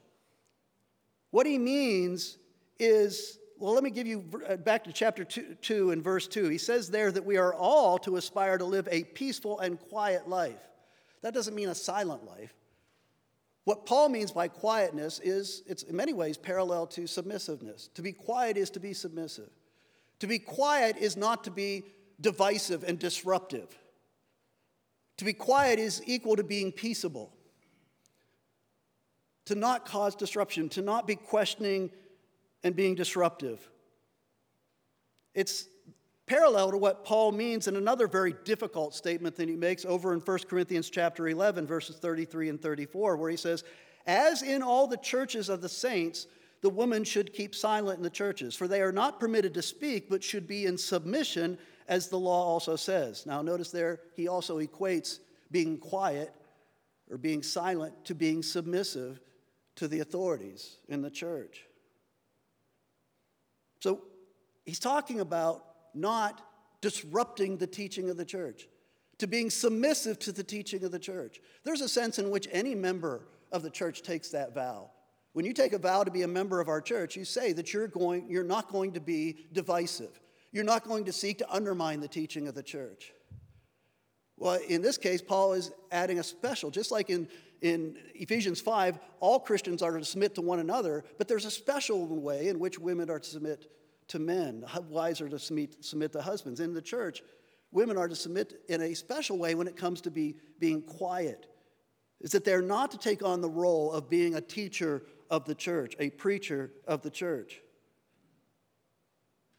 What 1.30 1.46
he 1.46 1.60
means 1.60 2.38
is 2.80 3.38
well, 3.62 3.74
let 3.76 3.84
me 3.84 3.92
give 3.92 4.08
you 4.08 4.26
uh, 4.50 4.58
back 4.58 4.84
to 4.86 4.92
chapter 4.92 5.24
two, 5.24 5.56
2 5.62 5.92
and 5.92 6.04
verse 6.04 6.28
2. 6.28 6.50
He 6.50 6.58
says 6.58 6.90
there 6.90 7.12
that 7.12 7.24
we 7.24 7.38
are 7.38 7.54
all 7.54 8.00
to 8.00 8.16
aspire 8.16 8.58
to 8.58 8.66
live 8.66 8.88
a 8.90 9.04
peaceful 9.04 9.60
and 9.60 9.80
quiet 9.80 10.28
life. 10.28 10.60
That 11.22 11.36
doesn't 11.36 11.54
mean 11.54 11.70
a 11.70 11.76
silent 11.76 12.26
life. 12.26 12.56
What 13.66 13.86
Paul 13.86 14.10
means 14.10 14.32
by 14.32 14.48
quietness 14.48 15.20
is, 15.20 15.62
it's 15.68 15.84
in 15.84 15.96
many 15.96 16.12
ways 16.12 16.38
parallel 16.38 16.88
to 16.88 17.06
submissiveness. 17.06 17.90
To 17.94 18.02
be 18.02 18.12
quiet 18.12 18.58
is 18.58 18.72
to 18.72 18.80
be 18.80 18.94
submissive. 18.94 19.52
To 20.22 20.28
be 20.28 20.40
quiet 20.40 20.98
is 20.98 21.16
not 21.16 21.44
to 21.44 21.52
be 21.52 21.84
divisive 22.20 22.84
and 22.84 22.98
disruptive. 22.98 23.68
To 25.18 25.26
be 25.26 25.34
quiet 25.34 25.78
is 25.78 26.02
equal 26.08 26.36
to 26.36 26.44
being 26.44 26.72
peaceable. 26.72 27.32
To 29.46 29.54
not 29.54 29.86
cause 29.86 30.16
disruption, 30.16 30.68
to 30.70 30.82
not 30.82 31.06
be 31.06 31.16
questioning 31.16 31.92
and 32.64 32.76
being 32.76 32.96
disruptive. 32.96 33.68
It's 35.34 35.68
parallel 36.26 36.72
to 36.72 36.78
what 36.78 37.04
Paul 37.04 37.32
means 37.32 37.68
in 37.68 37.76
another 37.76 38.08
very 38.08 38.34
difficult 38.46 38.94
statement 38.94 39.36
that 39.36 39.50
he 39.50 39.56
makes 39.56 39.86
over 39.86 40.14
in 40.14 40.20
1 40.20 40.40
Corinthians 40.50 40.90
chapter 40.90 41.28
11 41.28 41.68
verses 41.68 41.98
33 41.98 42.50
and 42.50 42.62
34 42.62 43.18
where 43.18 43.30
he 43.30 43.38
says, 43.38 43.64
"As 44.06 44.42
in 44.42 44.62
all 44.62 44.88
the 44.88 44.98
churches 44.98 45.50
of 45.50 45.62
the 45.62 45.70
saints, 45.70 46.28
the 46.62 46.70
woman 46.70 47.04
should 47.04 47.34
keep 47.34 47.56
silent 47.56 47.98
in 47.98 48.04
the 48.04 48.10
churches, 48.10 48.56
for 48.56 48.68
they 48.68 48.82
are 48.82 48.92
not 48.92 49.20
permitted 49.20 49.54
to 49.56 49.62
speak, 49.62 50.10
but 50.10 50.24
should 50.24 50.48
be 50.48 50.66
in 50.66 50.78
submission, 50.78 51.58
as 51.88 52.08
the 52.08 52.20
law 52.20 52.46
also 52.46 52.76
says." 52.76 53.26
Now 53.26 53.42
notice 53.42 53.72
there 53.72 54.02
he 54.16 54.28
also 54.28 54.60
equates 54.60 55.20
being 55.50 55.80
quiet 55.80 56.32
or 57.10 57.18
being 57.18 57.44
silent 57.44 58.06
to 58.06 58.16
being 58.16 58.42
submissive 58.42 59.20
to 59.76 59.88
the 59.88 60.00
authorities 60.00 60.78
in 60.88 61.02
the 61.02 61.10
church. 61.10 61.68
So 63.82 64.02
he's 64.66 64.80
talking 64.80 65.20
about 65.20 65.66
not 65.94 66.42
disrupting 66.80 67.58
the 67.58 67.68
teaching 67.68 68.10
of 68.10 68.18
the 68.18 68.26
church, 68.26 68.68
to 69.18 69.28
being 69.28 69.50
submissive 69.50 70.18
to 70.20 70.32
the 70.32 70.44
teaching 70.44 70.84
of 70.84 70.92
the 70.92 71.00
church. 71.00 71.40
There's 71.64 71.82
a 71.82 71.90
sense 71.90 72.18
in 72.18 72.32
which 72.32 72.48
any 72.52 72.74
member 72.74 73.28
of 73.52 73.62
the 73.62 73.70
church 73.70 74.02
takes 74.02 74.30
that 74.30 74.56
vow. 74.56 74.90
When 75.34 75.46
you 75.46 75.54
take 75.54 75.74
a 75.74 75.78
vow 75.78 76.04
to 76.04 76.12
be 76.12 76.24
a 76.24 76.28
member 76.28 76.60
of 76.60 76.68
our 76.68 76.82
church, 76.82 77.16
you 77.16 77.26
say 77.26 77.54
that 77.54 77.74
you're, 77.74 77.88
going, 77.88 78.30
you're 78.30 78.44
not 78.44 78.70
going 78.70 78.94
to 78.94 79.00
be 79.00 79.46
divisive. 79.54 80.20
You're 80.52 80.64
not 80.64 80.88
going 80.88 81.06
to 81.06 81.14
seek 81.14 81.38
to 81.38 81.52
undermine 81.52 82.02
the 82.02 82.08
teaching 82.08 82.48
of 82.48 82.56
the 82.56 82.64
church. 82.64 83.14
Well, 84.42 84.60
in 84.68 84.82
this 84.82 84.98
case, 84.98 85.22
Paul 85.22 85.54
is 85.54 85.72
adding 85.92 86.18
a 86.18 86.24
special, 86.24 86.72
just 86.72 86.90
like 86.90 87.12
in, 87.12 87.28
in 87.62 87.96
Ephesians 88.16 88.60
5, 88.60 88.98
all 89.20 89.40
Christians 89.40 89.84
are 89.84 89.96
to 89.96 90.04
submit 90.04 90.34
to 90.34 90.42
one 90.42 90.58
another, 90.58 91.04
but 91.20 91.28
there's 91.28 91.46
a 91.46 91.52
special 91.52 92.08
way 92.08 92.48
in 92.48 92.58
which 92.58 92.80
women 92.80 93.12
are 93.12 93.20
to 93.20 93.30
submit 93.30 93.72
to 94.08 94.18
men. 94.18 94.66
Wives 94.90 95.22
are 95.22 95.30
to 95.30 95.38
submit, 95.38 95.86
submit 95.86 96.12
to 96.14 96.24
husbands. 96.24 96.60
In 96.60 96.74
the 96.74 96.82
church, 96.82 97.22
women 97.72 97.98
are 97.98 98.08
to 98.08 98.16
submit 98.16 98.64
in 98.68 98.82
a 98.82 98.96
special 98.96 99.38
way 99.38 99.54
when 99.54 99.68
it 99.68 99.78
comes 99.78 100.02
to 100.02 100.10
be, 100.10 100.38
being 100.58 100.82
quiet. 100.82 101.46
Is 102.20 102.32
that 102.32 102.44
they're 102.44 102.64
not 102.64 102.90
to 102.92 102.98
take 102.98 103.24
on 103.24 103.42
the 103.42 103.50
role 103.50 103.92
of 103.92 104.10
being 104.10 104.34
a 104.34 104.42
teacher 104.42 105.04
of 105.30 105.46
the 105.46 105.54
church, 105.54 105.96
a 106.00 106.10
preacher 106.10 106.72
of 106.88 107.04
the 107.04 107.12
church. 107.12 107.62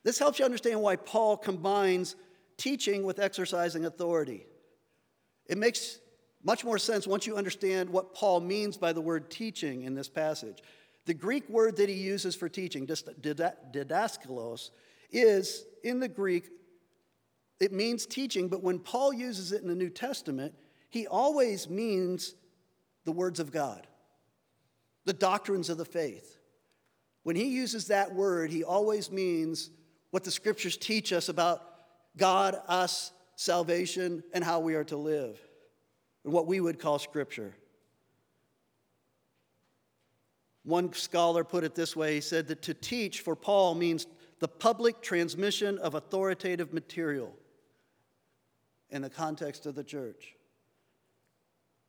This 0.03 0.18
helps 0.18 0.40
you 0.40 0.45
understand 0.45 0.81
why 0.81 0.97
Paul 0.97 1.37
combines 1.37 2.16
teaching 2.57 3.05
with 3.05 3.21
exercising 3.21 3.85
authority. 3.85 4.47
It 5.47 5.59
makes 5.59 5.99
much 6.43 6.65
more 6.65 6.79
sense 6.79 7.07
once 7.07 7.27
you 7.27 7.37
understand 7.37 7.89
what 7.91 8.15
Paul 8.15 8.41
means 8.41 8.77
by 8.77 8.93
the 8.93 9.01
word 9.01 9.31
teaching 9.31 9.83
in 9.83 9.95
this 9.95 10.09
passage. 10.09 10.63
The 11.07 11.15
Greek 11.15 11.49
word 11.49 11.77
that 11.77 11.89
he 11.89 11.95
uses 11.95 12.35
for 12.35 12.49
teaching, 12.49 12.87
didaskalos, 12.87 14.71
is 15.11 15.65
in 15.83 16.01
the 16.01 16.09
Greek, 16.09 16.49
it 17.61 17.73
means 17.73 18.07
teaching, 18.07 18.49
but 18.49 18.63
when 18.63 18.79
Paul 18.79 19.13
uses 19.13 19.53
it 19.53 19.63
in 19.63 19.69
the 19.69 19.75
New 19.75 19.91
Testament, 19.91 20.55
he 20.89 21.07
always 21.07 21.69
means 21.69 22.35
the 23.05 23.13
words 23.13 23.41
of 23.41 23.51
God, 23.53 23.87
the 25.05 25.13
doctrines 25.13 25.71
of 25.71 25.79
the 25.79 25.85
faith. 25.85 26.39
When 27.25 27.37
he 27.37 27.47
uses 27.47 27.87
that 27.89 28.15
word, 28.15 28.51
he 28.51 28.65
always 28.65 29.11
means 29.11 29.71
what 30.11 30.25
the 30.25 30.31
scriptures 30.31 30.77
teach 30.77 31.13
us 31.13 31.29
about 31.29 31.63
God, 32.17 32.61
us, 32.69 33.13
salvation, 33.37 34.23
and 34.33 34.45
how 34.45 34.61
we 34.61 34.75
are 34.75 34.85
to 34.85 34.97
live 34.97 35.38
and 36.25 36.33
what 36.33 36.47
we 36.47 36.61
would 36.61 36.79
call 36.79 36.99
scripture. 36.99 37.55
One 40.64 40.92
scholar 40.92 41.42
put 41.42 41.64
it 41.64 41.75
this 41.75 41.97
way 41.97 42.14
he 42.14 42.21
said 42.21 42.49
that 42.49 42.62
to 42.62 42.75
teach 42.75 43.21
for 43.21 43.35
Paul 43.35 43.75
means 43.75 44.07
the 44.38 44.49
public 44.49 45.03
transmission 45.03 45.79
of 45.79 45.95
authoritative 45.95 46.73
material 46.73 47.35
in 48.90 49.03
the 49.03 49.11
context 49.11 49.66
of 49.66 49.75
the 49.75 49.85
church. 49.85 50.35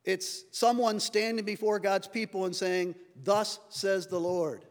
It's 0.04 0.44
someone 0.50 1.00
standing 1.00 1.44
before 1.44 1.78
God's 1.78 2.08
people 2.08 2.44
and 2.44 2.54
saying, 2.54 2.94
Thus 3.22 3.58
says 3.70 4.06
the 4.06 4.20
Lord. 4.20 4.64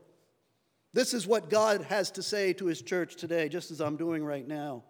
This 0.93 1.13
is 1.13 1.25
what 1.25 1.49
God 1.49 1.81
has 1.83 2.11
to 2.11 2.23
say 2.23 2.53
to 2.53 2.67
his 2.67 2.81
church 2.81 3.15
today, 3.15 3.49
just 3.49 3.71
as 3.71 3.81
I'm 3.81 3.97
doing 3.97 4.23
right 4.23 4.47
now. 4.47 4.83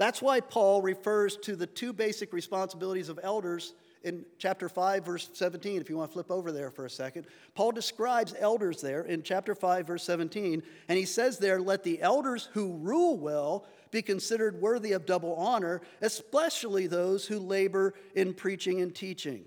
That's 0.00 0.22
why 0.22 0.40
Paul 0.40 0.80
refers 0.80 1.36
to 1.42 1.54
the 1.54 1.66
two 1.66 1.92
basic 1.92 2.32
responsibilities 2.32 3.10
of 3.10 3.20
elders 3.22 3.74
in 4.02 4.24
chapter 4.38 4.66
5, 4.66 5.04
verse 5.04 5.28
17. 5.34 5.78
If 5.78 5.90
you 5.90 5.98
want 5.98 6.08
to 6.08 6.14
flip 6.14 6.30
over 6.30 6.52
there 6.52 6.70
for 6.70 6.86
a 6.86 6.90
second, 6.90 7.26
Paul 7.54 7.72
describes 7.72 8.34
elders 8.38 8.80
there 8.80 9.02
in 9.02 9.22
chapter 9.22 9.54
5, 9.54 9.86
verse 9.86 10.02
17, 10.04 10.62
and 10.88 10.98
he 10.98 11.04
says 11.04 11.36
there, 11.36 11.60
Let 11.60 11.84
the 11.84 12.00
elders 12.00 12.48
who 12.54 12.78
rule 12.78 13.18
well 13.18 13.66
be 13.90 14.00
considered 14.00 14.62
worthy 14.62 14.92
of 14.92 15.04
double 15.04 15.34
honor, 15.34 15.82
especially 16.00 16.86
those 16.86 17.26
who 17.26 17.38
labor 17.38 17.92
in 18.14 18.32
preaching 18.32 18.80
and 18.80 18.94
teaching. 18.94 19.44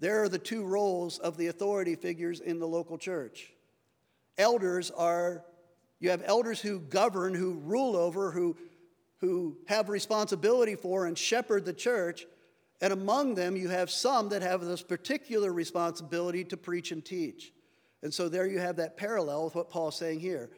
There 0.00 0.24
are 0.24 0.28
the 0.28 0.36
two 0.36 0.64
roles 0.64 1.18
of 1.18 1.36
the 1.36 1.46
authority 1.46 1.94
figures 1.94 2.40
in 2.40 2.58
the 2.58 2.66
local 2.66 2.98
church. 2.98 3.52
Elders 4.36 4.90
are 4.90 5.44
you 6.00 6.10
have 6.10 6.22
elders 6.24 6.60
who 6.60 6.80
govern, 6.80 7.34
who 7.34 7.54
rule 7.54 7.96
over, 7.96 8.30
who, 8.30 8.56
who 9.20 9.56
have 9.66 9.88
responsibility 9.88 10.74
for 10.74 11.06
and 11.06 11.18
shepherd 11.18 11.64
the 11.64 11.72
church, 11.72 12.26
And 12.80 12.92
among 12.92 13.34
them, 13.34 13.56
you 13.56 13.68
have 13.68 13.90
some 13.90 14.28
that 14.28 14.42
have 14.42 14.60
this 14.60 14.82
particular 14.82 15.52
responsibility 15.52 16.44
to 16.44 16.56
preach 16.56 16.92
and 16.92 17.04
teach. 17.04 17.52
And 18.02 18.14
so 18.14 18.28
there 18.28 18.46
you 18.46 18.60
have 18.60 18.76
that 18.76 18.96
parallel 18.96 19.44
with 19.44 19.56
what 19.56 19.70
Paul's 19.70 19.96
saying 19.96 20.20
here. 20.20 20.50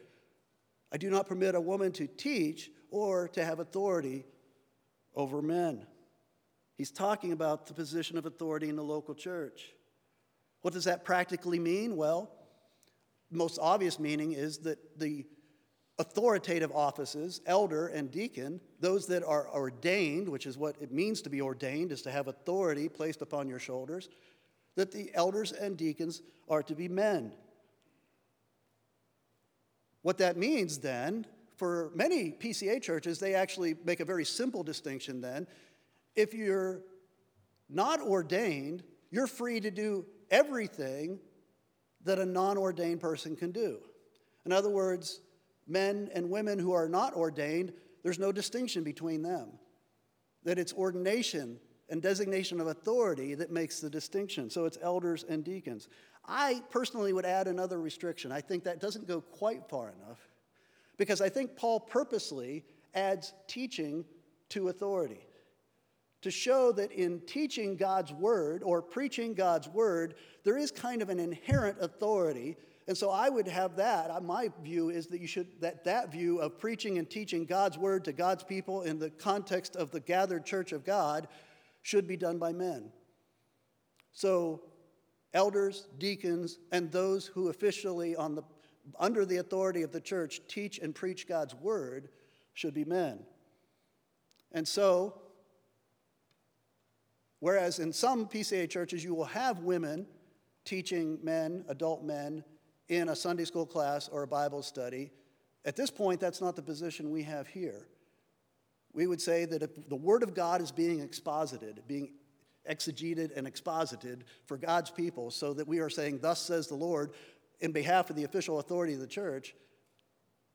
I 0.91 0.97
do 0.97 1.09
not 1.09 1.27
permit 1.27 1.55
a 1.55 1.61
woman 1.61 1.91
to 1.93 2.05
teach 2.05 2.69
or 2.91 3.27
to 3.29 3.43
have 3.43 3.59
authority 3.59 4.25
over 5.15 5.41
men. 5.41 5.87
He's 6.77 6.91
talking 6.91 7.31
about 7.31 7.65
the 7.65 7.73
position 7.73 8.17
of 8.17 8.25
authority 8.25 8.69
in 8.69 8.75
the 8.75 8.83
local 8.83 9.15
church. 9.15 9.73
What 10.61 10.73
does 10.73 10.83
that 10.85 11.03
practically 11.03 11.57
mean? 11.57 11.95
Well, 11.95 12.31
most 13.31 13.59
obvious 13.61 13.99
meaning 13.99 14.33
is 14.33 14.59
that 14.59 14.99
the 14.99 15.25
authoritative 15.99 16.71
offices, 16.71 17.41
elder 17.45 17.87
and 17.87 18.11
deacon, 18.11 18.59
those 18.79 19.07
that 19.07 19.23
are 19.23 19.49
ordained, 19.53 20.27
which 20.27 20.45
is 20.45 20.57
what 20.57 20.75
it 20.81 20.91
means 20.91 21.21
to 21.21 21.29
be 21.29 21.41
ordained, 21.41 21.91
is 21.91 22.01
to 22.01 22.11
have 22.11 22.27
authority 22.27 22.89
placed 22.89 23.21
upon 23.21 23.47
your 23.47 23.59
shoulders, 23.59 24.09
that 24.75 24.91
the 24.91 25.11
elders 25.13 25.51
and 25.51 25.77
deacons 25.77 26.21
are 26.49 26.63
to 26.63 26.75
be 26.75 26.87
men. 26.87 27.31
What 30.01 30.17
that 30.17 30.37
means 30.37 30.79
then, 30.79 31.25
for 31.57 31.91
many 31.93 32.31
PCA 32.31 32.81
churches, 32.81 33.19
they 33.19 33.35
actually 33.35 33.75
make 33.85 33.99
a 33.99 34.05
very 34.05 34.25
simple 34.25 34.63
distinction 34.63 35.21
then. 35.21 35.45
If 36.15 36.33
you're 36.33 36.81
not 37.69 38.01
ordained, 38.01 38.83
you're 39.11 39.27
free 39.27 39.59
to 39.59 39.69
do 39.69 40.05
everything 40.31 41.19
that 42.05 42.19
a 42.19 42.25
non 42.25 42.57
ordained 42.57 42.99
person 42.99 43.35
can 43.35 43.51
do. 43.51 43.79
In 44.45 44.51
other 44.51 44.69
words, 44.69 45.21
men 45.67 46.09
and 46.13 46.29
women 46.29 46.59
who 46.59 46.73
are 46.73 46.89
not 46.89 47.13
ordained, 47.13 47.73
there's 48.03 48.19
no 48.19 48.31
distinction 48.31 48.83
between 48.83 49.21
them. 49.21 49.49
That 50.43 50.57
it's 50.57 50.73
ordination 50.73 51.59
and 51.89 52.01
designation 52.01 52.59
of 52.59 52.67
authority 52.67 53.35
that 53.35 53.51
makes 53.51 53.79
the 53.79 53.89
distinction. 53.89 54.49
So 54.49 54.65
it's 54.65 54.77
elders 54.81 55.23
and 55.27 55.43
deacons. 55.43 55.87
I 56.25 56.61
personally 56.69 57.13
would 57.13 57.25
add 57.25 57.47
another 57.47 57.79
restriction. 57.79 58.31
I 58.31 58.41
think 58.41 58.63
that 58.63 58.79
doesn't 58.79 59.07
go 59.07 59.21
quite 59.21 59.67
far 59.69 59.93
enough 60.01 60.19
because 60.97 61.21
I 61.21 61.29
think 61.29 61.55
Paul 61.55 61.79
purposely 61.79 62.63
adds 62.93 63.33
teaching 63.47 64.05
to 64.49 64.69
authority 64.69 65.21
to 66.21 66.31
show 66.31 66.71
that 66.73 66.91
in 66.91 67.21
teaching 67.21 67.75
God's 67.75 68.13
word 68.13 68.61
or 68.63 68.81
preaching 68.81 69.33
God's 69.33 69.67
word, 69.67 70.15
there 70.43 70.57
is 70.57 70.71
kind 70.71 71.01
of 71.01 71.09
an 71.09 71.19
inherent 71.19 71.77
authority. 71.81 72.57
And 72.87 72.97
so 72.97 73.09
I 73.09 73.29
would 73.29 73.47
have 73.47 73.75
that. 73.77 74.11
Uh, 74.11 74.21
my 74.21 74.49
view 74.63 74.89
is 74.89 75.07
that 75.07 75.19
you 75.19 75.27
should 75.27 75.47
that 75.61 75.83
that 75.85 76.11
view 76.11 76.39
of 76.39 76.59
preaching 76.59 76.97
and 76.97 77.09
teaching 77.09 77.45
God's 77.45 77.77
word 77.77 78.05
to 78.05 78.13
God's 78.13 78.43
people 78.43 78.83
in 78.83 78.99
the 78.99 79.09
context 79.09 79.75
of 79.75 79.91
the 79.91 79.99
gathered 79.99 80.45
church 80.45 80.71
of 80.71 80.85
God 80.85 81.27
should 81.81 82.07
be 82.07 82.17
done 82.17 82.37
by 82.37 82.53
men. 82.53 82.91
So 84.13 84.61
elders, 85.33 85.87
deacons, 85.97 86.59
and 86.71 86.91
those 86.91 87.25
who 87.25 87.49
officially 87.49 88.15
on 88.15 88.35
the 88.35 88.43
under 88.99 89.25
the 89.25 89.37
authority 89.37 89.83
of 89.83 89.91
the 89.91 90.01
church 90.01 90.41
teach 90.47 90.79
and 90.79 90.93
preach 90.93 91.27
God's 91.27 91.55
word 91.55 92.09
should 92.53 92.73
be 92.73 92.83
men. 92.83 93.19
And 94.51 94.67
so 94.67 95.21
Whereas 97.41 97.79
in 97.79 97.91
some 97.91 98.27
PCA 98.27 98.69
churches, 98.69 99.03
you 99.03 99.15
will 99.15 99.25
have 99.25 99.59
women 99.59 100.05
teaching 100.63 101.17
men, 101.23 101.65
adult 101.67 102.03
men, 102.03 102.43
in 102.87 103.09
a 103.09 103.15
Sunday 103.15 103.45
school 103.45 103.65
class 103.65 104.07
or 104.07 104.21
a 104.21 104.27
Bible 104.27 104.61
study. 104.61 105.11
At 105.65 105.75
this 105.75 105.89
point, 105.89 106.19
that's 106.19 106.39
not 106.39 106.55
the 106.55 106.61
position 106.61 107.09
we 107.09 107.23
have 107.23 107.47
here. 107.47 107.87
We 108.93 109.07
would 109.07 109.19
say 109.19 109.45
that 109.45 109.63
if 109.63 109.89
the 109.89 109.95
Word 109.95 110.21
of 110.21 110.35
God 110.35 110.61
is 110.61 110.71
being 110.71 110.99
exposited, 110.99 111.81
being 111.87 112.13
exegeted 112.69 113.35
and 113.35 113.47
exposited 113.47 114.25
for 114.45 114.55
God's 114.55 114.91
people, 114.91 115.31
so 115.31 115.51
that 115.53 115.67
we 115.67 115.79
are 115.79 115.89
saying, 115.89 116.19
Thus 116.21 116.39
says 116.39 116.67
the 116.67 116.75
Lord, 116.75 117.13
in 117.59 117.71
behalf 117.71 118.11
of 118.11 118.15
the 118.15 118.23
official 118.23 118.59
authority 118.59 118.93
of 118.93 118.99
the 118.99 119.07
church, 119.07 119.55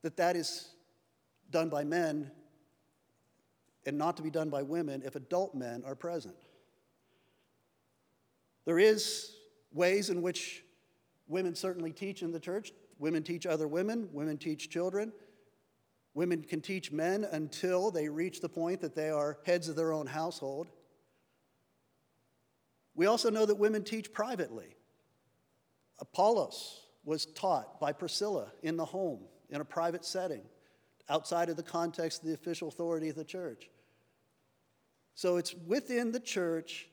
that 0.03 0.15
that 0.15 0.37
is 0.37 0.69
done 1.51 1.67
by 1.67 1.83
men 1.83 2.31
and 3.85 3.97
not 3.97 4.15
to 4.17 4.23
be 4.23 4.29
done 4.29 4.49
by 4.49 4.61
women 4.61 5.01
if 5.05 5.17
adult 5.17 5.53
men 5.53 5.83
are 5.85 5.95
present. 5.95 6.46
There 8.67 8.79
is 8.79 9.31
ways 9.71 10.09
in 10.09 10.21
which 10.21 10.61
women 11.29 11.55
certainly 11.55 11.93
teach 11.93 12.21
in 12.21 12.33
the 12.33 12.39
church. 12.39 12.73
Women 12.99 13.23
teach 13.23 13.45
other 13.45 13.65
women, 13.65 14.09
women 14.11 14.37
teach 14.37 14.69
children. 14.69 15.13
Women 16.13 16.43
can 16.43 16.59
teach 16.59 16.91
men 16.91 17.25
until 17.31 17.91
they 17.91 18.09
reach 18.09 18.41
the 18.41 18.49
point 18.49 18.81
that 18.81 18.93
they 18.93 19.09
are 19.09 19.39
heads 19.45 19.69
of 19.69 19.77
their 19.77 19.93
own 19.93 20.05
household. 20.05 20.67
We 22.93 23.05
also 23.05 23.29
know 23.29 23.45
that 23.45 23.55
women 23.55 23.85
teach 23.85 24.11
privately. 24.11 24.75
Apollos 25.99 26.81
was 27.05 27.25
taught 27.25 27.79
by 27.79 27.93
Priscilla 27.93 28.51
in 28.63 28.75
the 28.75 28.83
home, 28.83 29.21
in 29.49 29.61
a 29.61 29.65
private 29.65 30.03
setting, 30.03 30.41
outside 31.07 31.47
of 31.47 31.55
the 31.55 31.63
context 31.63 32.21
of 32.21 32.27
the 32.27 32.33
official 32.33 32.67
authority 32.67 33.07
of 33.07 33.15
the 33.15 33.23
church. 33.23 33.69
So 35.15 35.37
it's 35.37 35.55
within 35.55 36.11
the 36.11 36.19
church 36.19 36.89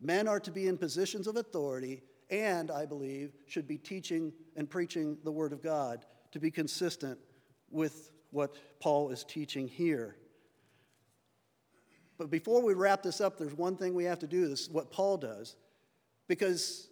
Men 0.00 0.28
are 0.28 0.40
to 0.40 0.50
be 0.50 0.66
in 0.66 0.76
positions 0.76 1.26
of 1.26 1.36
authority 1.36 2.02
and, 2.30 2.70
I 2.70 2.86
believe, 2.86 3.32
should 3.46 3.68
be 3.68 3.78
teaching 3.78 4.32
and 4.56 4.68
preaching 4.68 5.18
the 5.24 5.32
Word 5.32 5.52
of 5.52 5.62
God 5.62 6.04
to 6.32 6.40
be 6.40 6.50
consistent 6.50 7.18
with 7.70 8.10
what 8.30 8.54
Paul 8.80 9.10
is 9.10 9.24
teaching 9.24 9.68
here. 9.68 10.16
But 12.18 12.30
before 12.30 12.62
we 12.62 12.74
wrap 12.74 13.02
this 13.02 13.20
up, 13.20 13.38
there's 13.38 13.54
one 13.54 13.76
thing 13.76 13.94
we 13.94 14.04
have 14.04 14.20
to 14.20 14.26
do. 14.26 14.48
This 14.48 14.62
is 14.62 14.70
what 14.70 14.90
Paul 14.90 15.16
does. 15.16 15.56
Because 16.28 16.88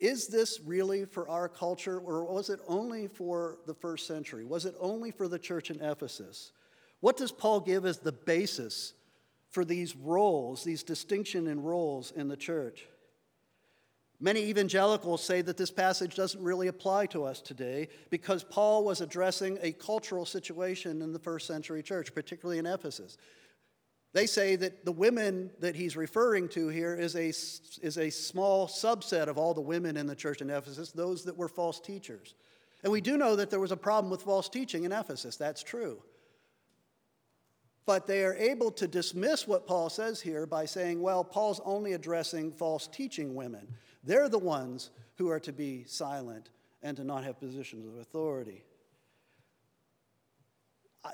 is 0.00 0.28
this 0.28 0.60
really 0.64 1.04
for 1.04 1.28
our 1.28 1.48
culture, 1.48 1.98
or 1.98 2.24
was 2.24 2.50
it 2.50 2.60
only 2.66 3.06
for 3.06 3.58
the 3.66 3.74
first 3.74 4.06
century? 4.06 4.44
Was 4.44 4.64
it 4.64 4.74
only 4.80 5.10
for 5.10 5.28
the 5.28 5.38
church 5.38 5.70
in 5.70 5.80
Ephesus? 5.80 6.52
What 7.00 7.16
does 7.16 7.32
Paul 7.32 7.60
give 7.60 7.86
as 7.86 7.98
the 7.98 8.12
basis 8.12 8.94
for 9.54 9.64
these 9.64 9.94
roles, 9.94 10.64
these 10.64 10.82
distinction 10.82 11.46
in 11.46 11.62
roles 11.62 12.10
in 12.10 12.26
the 12.26 12.36
church. 12.36 12.88
Many 14.18 14.40
evangelicals 14.46 15.22
say 15.22 15.42
that 15.42 15.56
this 15.56 15.70
passage 15.70 16.16
doesn't 16.16 16.42
really 16.42 16.66
apply 16.66 17.06
to 17.06 17.22
us 17.22 17.40
today 17.40 17.88
because 18.10 18.42
Paul 18.42 18.84
was 18.84 19.00
addressing 19.00 19.58
a 19.62 19.70
cultural 19.70 20.26
situation 20.26 21.02
in 21.02 21.12
the 21.12 21.20
first 21.20 21.46
century 21.46 21.84
church, 21.84 22.12
particularly 22.12 22.58
in 22.58 22.66
Ephesus. 22.66 23.16
They 24.12 24.26
say 24.26 24.56
that 24.56 24.84
the 24.84 24.92
women 24.92 25.50
that 25.60 25.76
he's 25.76 25.96
referring 25.96 26.48
to 26.50 26.68
here 26.68 26.96
is 26.96 27.14
a, 27.14 27.28
is 27.28 27.96
a 27.98 28.10
small 28.10 28.66
subset 28.66 29.28
of 29.28 29.38
all 29.38 29.54
the 29.54 29.60
women 29.60 29.96
in 29.96 30.06
the 30.06 30.16
church 30.16 30.40
in 30.40 30.50
Ephesus, 30.50 30.90
those 30.90 31.24
that 31.24 31.36
were 31.36 31.48
false 31.48 31.78
teachers. 31.78 32.34
And 32.82 32.92
we 32.92 33.00
do 33.00 33.16
know 33.16 33.36
that 33.36 33.50
there 33.50 33.60
was 33.60 33.72
a 33.72 33.76
problem 33.76 34.10
with 34.10 34.22
false 34.22 34.48
teaching 34.48 34.82
in 34.82 34.90
Ephesus. 34.90 35.36
That's 35.36 35.62
true. 35.62 36.02
But 37.86 38.06
they 38.06 38.24
are 38.24 38.34
able 38.34 38.70
to 38.72 38.88
dismiss 38.88 39.46
what 39.46 39.66
Paul 39.66 39.90
says 39.90 40.20
here 40.20 40.46
by 40.46 40.64
saying, 40.64 41.02
well, 41.02 41.22
Paul's 41.22 41.60
only 41.64 41.92
addressing 41.92 42.50
false 42.50 42.86
teaching 42.86 43.34
women. 43.34 43.68
They're 44.02 44.28
the 44.28 44.38
ones 44.38 44.90
who 45.16 45.28
are 45.30 45.40
to 45.40 45.52
be 45.52 45.84
silent 45.86 46.50
and 46.82 46.96
to 46.96 47.04
not 47.04 47.24
have 47.24 47.38
positions 47.38 47.86
of 47.86 48.00
authority. 48.00 48.64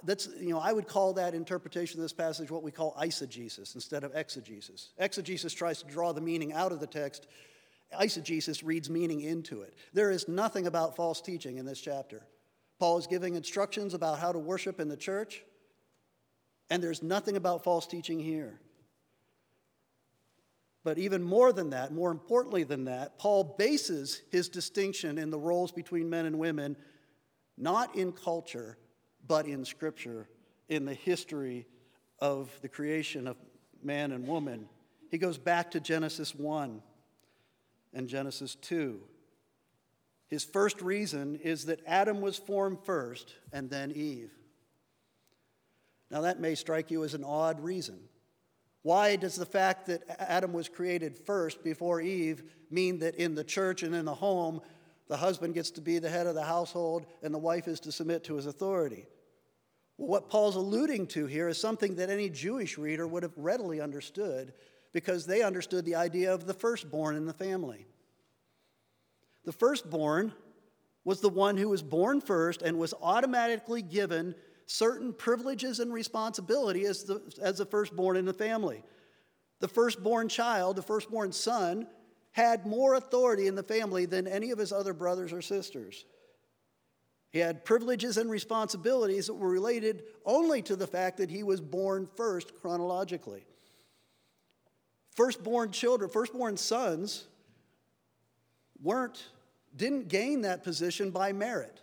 That's, 0.05 0.29
you 0.41 0.51
know, 0.51 0.61
I 0.61 0.73
would 0.73 0.87
call 0.87 1.15
that 1.15 1.35
interpretation 1.35 1.99
of 1.99 2.03
this 2.03 2.13
passage 2.13 2.51
what 2.51 2.63
we 2.63 2.71
call 2.71 2.95
eisegesis 2.95 3.75
instead 3.75 4.05
of 4.05 4.15
exegesis. 4.15 4.91
Exegesis 4.99 5.53
tries 5.53 5.83
to 5.83 5.89
draw 5.89 6.13
the 6.13 6.21
meaning 6.21 6.53
out 6.53 6.71
of 6.71 6.79
the 6.79 6.87
text, 6.87 7.27
eisegesis 7.99 8.63
reads 8.65 8.89
meaning 8.89 9.21
into 9.21 9.63
it. 9.63 9.75
There 9.93 10.13
is 10.13 10.29
nothing 10.29 10.69
about 10.69 10.95
false 10.95 11.21
teaching 11.21 11.59
in 11.59 11.67
this 11.67 11.81
chapter. 11.81 12.23
Paul 12.79 12.99
is 12.99 13.09
giving 13.09 13.35
instructions 13.35 13.93
about 13.93 14.21
how 14.21 14.31
to 14.31 14.39
worship 14.39 14.79
in 14.79 14.89
the 14.89 14.97
church, 14.97 15.43
and 16.71 16.83
there's 16.83 17.03
nothing 17.03 17.37
about 17.37 17.65
false 17.65 17.87
teaching 17.87 18.21
here. 18.21 18.61
But 20.83 20.97
even 20.97 21.23
more 21.23 21.53
than 21.53 21.71
that, 21.71 21.93
more 21.93 22.11
importantly 22.11 22.65
than 22.65 22.85
that, 22.85 23.19
Paul 23.19 23.57
bases 23.59 24.23
his 24.31 24.49
distinction 24.49 25.19
in 25.19 25.31
the 25.31 25.39
roles 25.39 25.73
between 25.73 26.09
men 26.09 26.25
and 26.25 26.39
women 26.39 26.77
not 27.59 27.97
in 27.97 28.13
culture, 28.13 28.79
but 29.27 29.47
in 29.47 29.67
Scripture, 29.67 30.29
in 30.69 30.87
the 30.87 30.95
history 30.95 31.67
of 32.19 32.51
the 32.63 32.69
creation 32.69 33.27
of 33.27 33.37
man 33.83 34.13
and 34.13 34.27
woman. 34.27 34.67
He 35.11 35.19
goes 35.19 35.37
back 35.37 35.73
to 35.73 35.81
Genesis 35.81 36.35
1 36.35 36.81
and 37.93 38.09
Genesis 38.09 38.55
2. 38.55 39.01
His 40.29 40.45
first 40.45 40.81
reason 40.81 41.37
is 41.37 41.67
that 41.67 41.81
Adam 41.87 42.21
was 42.21 42.39
formed 42.39 42.79
first 42.85 43.35
and 43.53 43.69
then 43.69 43.91
Eve. 43.93 44.31
Now, 46.11 46.23
that 46.23 46.41
may 46.41 46.55
strike 46.55 46.91
you 46.91 47.05
as 47.05 47.15
an 47.15 47.25
odd 47.25 47.61
reason. 47.61 48.01
Why 48.83 49.17
does 49.17 49.37
the 49.37 49.47
fact 49.47 49.87
that 49.87 50.03
Adam 50.19 50.53
was 50.53 50.69
created 50.69 51.17
first 51.17 51.63
before 51.63 52.01
Eve 52.01 52.43
mean 52.71 52.99
that 53.01 53.17
in 53.17 53.35
the 53.35 53.45
church 53.45 53.83
and 53.83 53.95
in 53.95 54.07
the 54.07 54.15
home, 54.15 54.61
the 55.09 55.17
husband 55.17 55.55
gets 55.55 55.71
to 55.73 55.81
be 55.81 55.99
the 55.99 56.09
head 56.09 56.27
of 56.27 56.35
the 56.35 56.43
household 56.43 57.07
and 57.23 57.35
the 57.35 57.39
wife 57.39 57.69
is 57.69 57.81
to 57.81 57.93
submit 57.93 58.25
to 58.25 58.37
his 58.37 58.47
authority? 58.47 59.07
Well, 59.99 60.09
what 60.09 60.31
Paul's 60.31 60.57
alluding 60.57 61.09
to 61.09 61.27
here 61.27 61.49
is 61.49 61.61
something 61.61 61.97
that 61.97 62.11
any 62.11 62.31
Jewish 62.31 62.79
reader 62.79 63.07
would 63.07 63.23
have 63.23 63.37
readily 63.37 63.81
understood 63.81 64.55
because 64.93 65.27
they 65.27 65.43
understood 65.43 65.85
the 65.85 65.97
idea 65.97 66.33
of 66.33 66.47
the 66.47 66.55
firstborn 66.55 67.17
in 67.17 67.27
the 67.27 67.35
family. 67.35 67.87
The 69.45 69.53
firstborn 69.53 70.33
was 71.05 71.21
the 71.21 71.29
one 71.29 71.57
who 71.57 71.69
was 71.69 71.83
born 71.83 72.21
first 72.21 72.63
and 72.63 72.79
was 72.79 72.95
automatically 73.03 73.83
given 73.83 74.35
certain 74.71 75.13
privileges 75.13 75.81
and 75.81 75.93
responsibility 75.93 76.85
as 76.85 77.03
the, 77.03 77.21
as 77.43 77.59
the 77.59 77.67
firstborn 77.67 78.17
in 78.17 78.25
the 78.25 78.33
family. 78.33 78.85
The 79.59 79.67
firstborn 79.67 80.29
child, 80.29 80.77
the 80.77 80.83
firstborn 80.83 81.33
son, 81.33 81.89
had 82.31 82.65
more 82.67 82.95
authority 82.95 83.49
in 83.49 83.57
the 83.57 83.65
family 83.65 84.07
than 84.07 84.29
any 84.29 84.53
of 84.53 84.59
his 84.59 84.71
other 84.71 84.95
brothers 84.95 85.33
or 85.33 85.43
sisters. 85.43 86.05
He 87.33 87.41
had 87.41 87.65
privileges 87.65 88.17
and 88.17 88.31
responsibilities 88.31 89.27
that 89.27 89.35
were 89.35 89.49
related 89.49 90.05
only 90.25 90.63
to 90.63 90.77
the 90.77 90.87
fact 90.87 91.17
that 91.17 91.31
he 91.31 91.43
was 91.43 91.61
born 91.61 92.09
first 92.17 92.55
chronologically. 92.61 93.45
Firstborn 95.17 95.73
children, 95.73 96.09
firstborn 96.11 96.57
sons 96.57 97.27
weren't 98.81 99.31
didn't 99.77 100.09
gain 100.09 100.43
that 100.43 100.63
position 100.63 101.11
by 101.11 101.33
merit. 101.33 101.81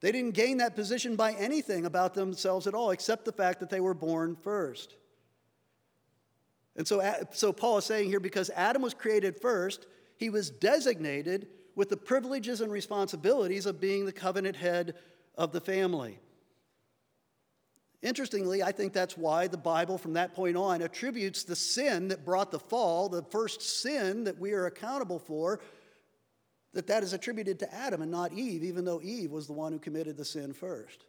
They 0.00 0.12
didn't 0.12 0.34
gain 0.34 0.58
that 0.58 0.76
position 0.76 1.16
by 1.16 1.32
anything 1.32 1.84
about 1.84 2.14
themselves 2.14 2.66
at 2.66 2.74
all 2.74 2.90
except 2.90 3.24
the 3.24 3.32
fact 3.32 3.60
that 3.60 3.70
they 3.70 3.80
were 3.80 3.94
born 3.94 4.36
first. 4.36 4.94
And 6.76 6.86
so, 6.86 7.02
so 7.32 7.52
Paul 7.52 7.78
is 7.78 7.84
saying 7.84 8.08
here 8.08 8.20
because 8.20 8.50
Adam 8.54 8.82
was 8.82 8.94
created 8.94 9.40
first, 9.40 9.86
he 10.16 10.30
was 10.30 10.50
designated 10.50 11.48
with 11.74 11.88
the 11.88 11.96
privileges 11.96 12.60
and 12.60 12.70
responsibilities 12.70 13.66
of 13.66 13.80
being 13.80 14.06
the 14.06 14.12
covenant 14.12 14.56
head 14.56 14.94
of 15.36 15.52
the 15.52 15.60
family. 15.60 16.20
Interestingly, 18.00 18.62
I 18.62 18.70
think 18.70 18.92
that's 18.92 19.16
why 19.16 19.48
the 19.48 19.56
Bible 19.56 19.98
from 19.98 20.12
that 20.12 20.34
point 20.34 20.56
on 20.56 20.82
attributes 20.82 21.42
the 21.42 21.56
sin 21.56 22.08
that 22.08 22.24
brought 22.24 22.52
the 22.52 22.60
fall, 22.60 23.08
the 23.08 23.24
first 23.24 23.60
sin 23.60 24.22
that 24.24 24.38
we 24.38 24.52
are 24.52 24.66
accountable 24.66 25.18
for, 25.18 25.58
that 26.74 26.86
that 26.86 27.02
is 27.02 27.12
attributed 27.12 27.58
to 27.58 27.74
Adam 27.74 28.02
and 28.02 28.10
not 28.10 28.32
Eve, 28.32 28.62
even 28.62 28.84
though 28.84 29.00
Eve 29.02 29.30
was 29.30 29.46
the 29.46 29.52
one 29.52 29.72
who 29.72 29.78
committed 29.78 30.16
the 30.16 30.24
sin 30.24 30.52
first. 30.52 31.04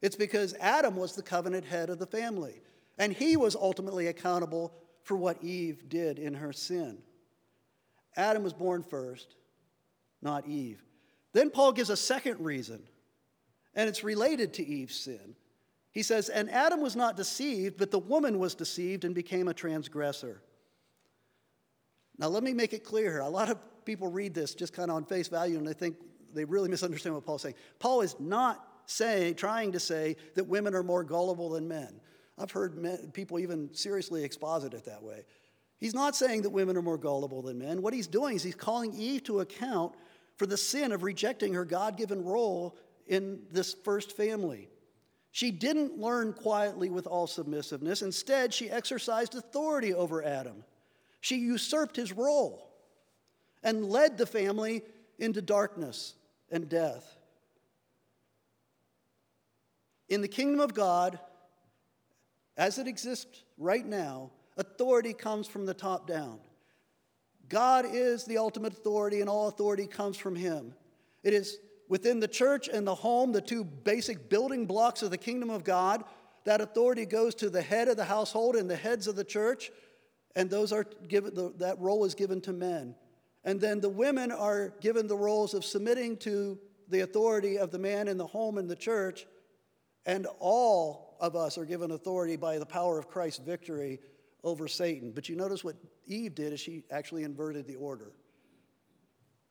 It's 0.00 0.16
because 0.16 0.54
Adam 0.60 0.96
was 0.96 1.14
the 1.14 1.22
covenant 1.22 1.64
head 1.64 1.90
of 1.90 1.98
the 1.98 2.06
family, 2.06 2.60
and 2.98 3.12
he 3.12 3.36
was 3.36 3.54
ultimately 3.54 4.08
accountable 4.08 4.72
for 5.04 5.16
what 5.16 5.42
Eve 5.42 5.88
did 5.88 6.18
in 6.18 6.34
her 6.34 6.52
sin. 6.52 6.98
Adam 8.16 8.42
was 8.42 8.52
born 8.52 8.82
first, 8.82 9.36
not 10.20 10.46
Eve. 10.46 10.82
Then 11.32 11.50
Paul 11.50 11.72
gives 11.72 11.90
a 11.90 11.96
second 11.96 12.40
reason, 12.40 12.82
and 13.74 13.88
it's 13.88 14.04
related 14.04 14.54
to 14.54 14.66
Eve's 14.66 14.96
sin. 14.96 15.34
He 15.92 16.02
says, 16.02 16.28
And 16.28 16.50
Adam 16.50 16.80
was 16.80 16.96
not 16.96 17.16
deceived, 17.16 17.76
but 17.78 17.90
the 17.90 17.98
woman 17.98 18.38
was 18.38 18.54
deceived 18.54 19.04
and 19.04 19.14
became 19.14 19.48
a 19.48 19.54
transgressor. 19.54 20.42
Now, 22.18 22.28
let 22.28 22.42
me 22.42 22.52
make 22.52 22.72
it 22.72 22.84
clear 22.84 23.10
here. 23.10 23.20
A 23.20 23.28
lot 23.28 23.50
of 23.50 23.58
people 23.84 24.08
read 24.08 24.34
this 24.34 24.54
just 24.54 24.72
kind 24.72 24.90
of 24.90 24.96
on 24.96 25.04
face 25.04 25.28
value 25.28 25.58
and 25.58 25.66
they 25.66 25.72
think 25.72 25.96
they 26.34 26.44
really 26.44 26.68
misunderstand 26.68 27.14
what 27.14 27.24
Paul's 27.24 27.42
saying. 27.42 27.54
Paul 27.78 28.00
is 28.00 28.16
not 28.18 28.66
saying, 28.86 29.34
trying 29.36 29.72
to 29.72 29.80
say 29.80 30.16
that 30.34 30.44
women 30.44 30.74
are 30.74 30.82
more 30.82 31.04
gullible 31.04 31.50
than 31.50 31.68
men. 31.68 32.00
I've 32.38 32.50
heard 32.50 32.76
men, 32.76 33.10
people 33.12 33.38
even 33.38 33.72
seriously 33.72 34.24
exposit 34.24 34.74
it 34.74 34.84
that 34.86 35.02
way. 35.02 35.24
He's 35.78 35.94
not 35.94 36.16
saying 36.16 36.42
that 36.42 36.50
women 36.50 36.76
are 36.76 36.82
more 36.82 36.98
gullible 36.98 37.42
than 37.42 37.58
men. 37.58 37.82
What 37.82 37.94
he's 37.94 38.06
doing 38.06 38.36
is 38.36 38.42
he's 38.42 38.54
calling 38.54 38.94
Eve 38.94 39.24
to 39.24 39.40
account 39.40 39.94
for 40.36 40.46
the 40.46 40.56
sin 40.56 40.92
of 40.92 41.02
rejecting 41.02 41.54
her 41.54 41.64
God 41.64 41.96
given 41.96 42.24
role 42.24 42.76
in 43.06 43.42
this 43.50 43.74
first 43.84 44.16
family. 44.16 44.68
She 45.32 45.50
didn't 45.50 45.98
learn 45.98 46.34
quietly 46.34 46.90
with 46.90 47.06
all 47.06 47.26
submissiveness. 47.26 48.02
Instead, 48.02 48.52
she 48.52 48.70
exercised 48.70 49.34
authority 49.34 49.92
over 49.94 50.22
Adam. 50.22 50.64
She 51.20 51.36
usurped 51.36 51.96
his 51.96 52.12
role 52.12 52.71
and 53.62 53.86
led 53.86 54.18
the 54.18 54.26
family 54.26 54.82
into 55.18 55.42
darkness 55.42 56.14
and 56.50 56.68
death. 56.68 57.16
In 60.08 60.20
the 60.20 60.28
kingdom 60.28 60.60
of 60.60 60.74
God, 60.74 61.18
as 62.56 62.78
it 62.78 62.86
exists 62.86 63.44
right 63.56 63.86
now, 63.86 64.30
authority 64.56 65.14
comes 65.14 65.46
from 65.46 65.64
the 65.64 65.74
top 65.74 66.06
down. 66.06 66.38
God 67.48 67.86
is 67.90 68.24
the 68.24 68.38
ultimate 68.38 68.72
authority, 68.72 69.20
and 69.20 69.28
all 69.28 69.48
authority 69.48 69.86
comes 69.86 70.16
from 70.16 70.36
Him. 70.36 70.74
It 71.22 71.32
is 71.32 71.58
within 71.88 72.20
the 72.20 72.28
church 72.28 72.68
and 72.68 72.86
the 72.86 72.94
home, 72.94 73.32
the 73.32 73.40
two 73.40 73.64
basic 73.64 74.28
building 74.28 74.66
blocks 74.66 75.02
of 75.02 75.10
the 75.10 75.18
kingdom 75.18 75.50
of 75.50 75.64
God. 75.64 76.04
That 76.44 76.60
authority 76.60 77.06
goes 77.06 77.34
to 77.36 77.50
the 77.50 77.62
head 77.62 77.88
of 77.88 77.96
the 77.96 78.04
household 78.04 78.56
and 78.56 78.68
the 78.68 78.76
heads 78.76 79.06
of 79.06 79.16
the 79.16 79.24
church, 79.24 79.70
and 80.34 80.50
those 80.50 80.72
are 80.72 80.84
given, 81.06 81.52
that 81.58 81.78
role 81.78 82.04
is 82.04 82.14
given 82.14 82.40
to 82.42 82.52
men. 82.52 82.94
And 83.44 83.60
then 83.60 83.80
the 83.80 83.88
women 83.88 84.30
are 84.30 84.74
given 84.80 85.06
the 85.06 85.16
roles 85.16 85.54
of 85.54 85.64
submitting 85.64 86.16
to 86.18 86.58
the 86.88 87.00
authority 87.00 87.58
of 87.58 87.70
the 87.70 87.78
man 87.78 88.08
in 88.08 88.16
the 88.16 88.26
home 88.26 88.58
and 88.58 88.68
the 88.68 88.76
church. 88.76 89.26
And 90.06 90.26
all 90.38 91.16
of 91.20 91.36
us 91.36 91.58
are 91.58 91.64
given 91.64 91.90
authority 91.90 92.36
by 92.36 92.58
the 92.58 92.66
power 92.66 92.98
of 92.98 93.08
Christ's 93.08 93.40
victory 93.40 94.00
over 94.44 94.68
Satan. 94.68 95.12
But 95.12 95.28
you 95.28 95.36
notice 95.36 95.64
what 95.64 95.76
Eve 96.06 96.34
did 96.34 96.52
is 96.52 96.60
she 96.60 96.84
actually 96.90 97.22
inverted 97.24 97.66
the 97.66 97.76
order. 97.76 98.12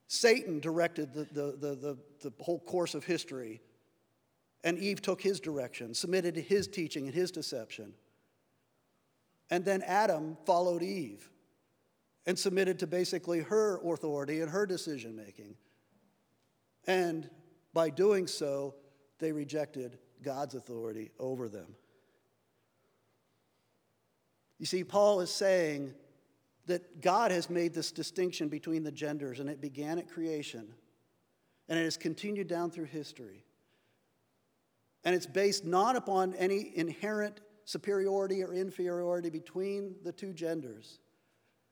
Satan 0.07 0.59
directed 0.59 1.13
the, 1.13 1.23
the, 1.31 1.55
the, 1.57 1.75
the, 1.75 1.97
the 2.19 2.33
whole 2.43 2.59
course 2.59 2.95
of 2.95 3.05
history, 3.05 3.61
and 4.61 4.77
Eve 4.77 5.01
took 5.01 5.21
his 5.21 5.39
direction, 5.39 5.93
submitted 5.93 6.35
to 6.35 6.41
his 6.41 6.67
teaching 6.67 7.05
and 7.05 7.15
his 7.15 7.31
deception. 7.31 7.93
And 9.49 9.63
then 9.63 9.81
Adam 9.83 10.37
followed 10.45 10.83
Eve 10.83 11.30
and 12.25 12.37
submitted 12.37 12.79
to 12.79 12.87
basically 12.87 13.39
her 13.39 13.79
authority 13.83 14.41
and 14.41 14.51
her 14.51 14.65
decision 14.65 15.15
making. 15.15 15.55
And 16.87 17.29
by 17.73 17.89
doing 17.89 18.27
so, 18.27 18.75
they 19.19 19.31
rejected 19.31 19.97
God's 20.21 20.55
authority 20.55 21.11
over 21.19 21.49
them. 21.49 21.75
You 24.59 24.65
see, 24.65 24.83
Paul 24.83 25.21
is 25.21 25.31
saying 25.31 25.93
that 26.67 27.01
God 27.01 27.31
has 27.31 27.49
made 27.49 27.73
this 27.73 27.91
distinction 27.91 28.47
between 28.47 28.83
the 28.83 28.91
genders, 28.91 29.39
and 29.39 29.49
it 29.49 29.59
began 29.59 29.97
at 29.97 30.07
creation, 30.07 30.67
and 31.67 31.79
it 31.79 31.83
has 31.83 31.97
continued 31.97 32.47
down 32.47 32.69
through 32.69 32.85
history. 32.85 33.43
And 35.03 35.15
it's 35.15 35.25
based 35.25 35.65
not 35.65 35.95
upon 35.95 36.35
any 36.35 36.71
inherent 36.75 37.41
superiority 37.65 38.43
or 38.43 38.53
inferiority 38.53 39.31
between 39.31 39.95
the 40.03 40.11
two 40.11 40.33
genders 40.33 40.99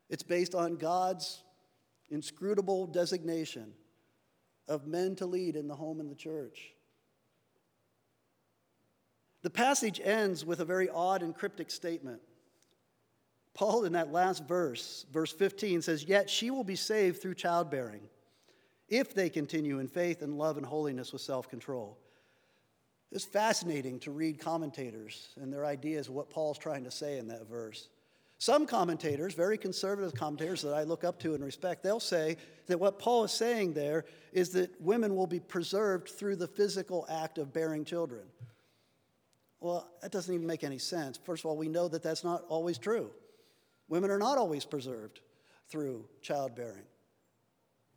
it's 0.09 0.23
based 0.23 0.55
on 0.55 0.75
God's 0.75 1.43
inscrutable 2.09 2.87
designation 2.87 3.73
of 4.67 4.87
men 4.87 5.15
to 5.15 5.25
lead 5.25 5.55
in 5.55 5.67
the 5.67 5.75
home 5.75 5.99
and 5.99 6.11
the 6.11 6.15
church. 6.15 6.73
The 9.41 9.49
passage 9.49 10.01
ends 10.03 10.45
with 10.45 10.59
a 10.59 10.65
very 10.65 10.89
odd 10.89 11.23
and 11.23 11.35
cryptic 11.35 11.71
statement. 11.71 12.21
Paul, 13.53 13.85
in 13.85 13.93
that 13.93 14.11
last 14.11 14.45
verse, 14.47 15.05
verse 15.11 15.31
15, 15.31 15.81
says, 15.81 16.03
Yet 16.03 16.29
she 16.29 16.51
will 16.51 16.63
be 16.63 16.75
saved 16.75 17.21
through 17.21 17.35
childbearing 17.35 18.01
if 18.87 19.13
they 19.13 19.29
continue 19.29 19.79
in 19.79 19.87
faith 19.87 20.21
and 20.21 20.37
love 20.37 20.57
and 20.57 20.65
holiness 20.65 21.13
with 21.13 21.21
self 21.21 21.49
control. 21.49 21.97
It's 23.11 23.25
fascinating 23.25 23.99
to 24.01 24.11
read 24.11 24.39
commentators 24.39 25.29
and 25.41 25.51
their 25.51 25.65
ideas 25.65 26.07
of 26.07 26.13
what 26.13 26.29
Paul's 26.29 26.59
trying 26.59 26.83
to 26.83 26.91
say 26.91 27.17
in 27.17 27.27
that 27.29 27.47
verse. 27.49 27.89
Some 28.39 28.65
commentators, 28.65 29.33
very 29.33 29.57
conservative 29.57 30.13
commentators 30.13 30.61
that 30.61 30.73
I 30.73 30.83
look 30.83 31.03
up 31.03 31.19
to 31.19 31.35
and 31.35 31.43
respect, 31.43 31.83
they'll 31.83 31.99
say 31.99 32.37
that 32.67 32.79
what 32.79 32.97
Paul 32.97 33.25
is 33.25 33.33
saying 33.33 33.73
there 33.73 34.05
is 34.31 34.51
that 34.51 34.79
women 34.79 35.13
will 35.17 35.27
be 35.27 35.41
preserved 35.41 36.07
through 36.07 36.37
the 36.37 36.47
physical 36.47 37.05
act 37.09 37.37
of 37.37 37.51
bearing 37.51 37.83
children. 37.83 38.23
Well, 39.59 39.91
that 40.01 40.13
doesn't 40.13 40.33
even 40.33 40.47
make 40.47 40.63
any 40.63 40.77
sense. 40.77 41.19
First 41.21 41.43
of 41.43 41.49
all, 41.49 41.57
we 41.57 41.67
know 41.67 41.89
that 41.89 42.01
that's 42.01 42.23
not 42.23 42.45
always 42.47 42.77
true. 42.77 43.11
Women 43.89 44.09
are 44.09 44.17
not 44.17 44.37
always 44.37 44.63
preserved 44.63 45.19
through 45.67 46.05
childbearing. 46.21 46.85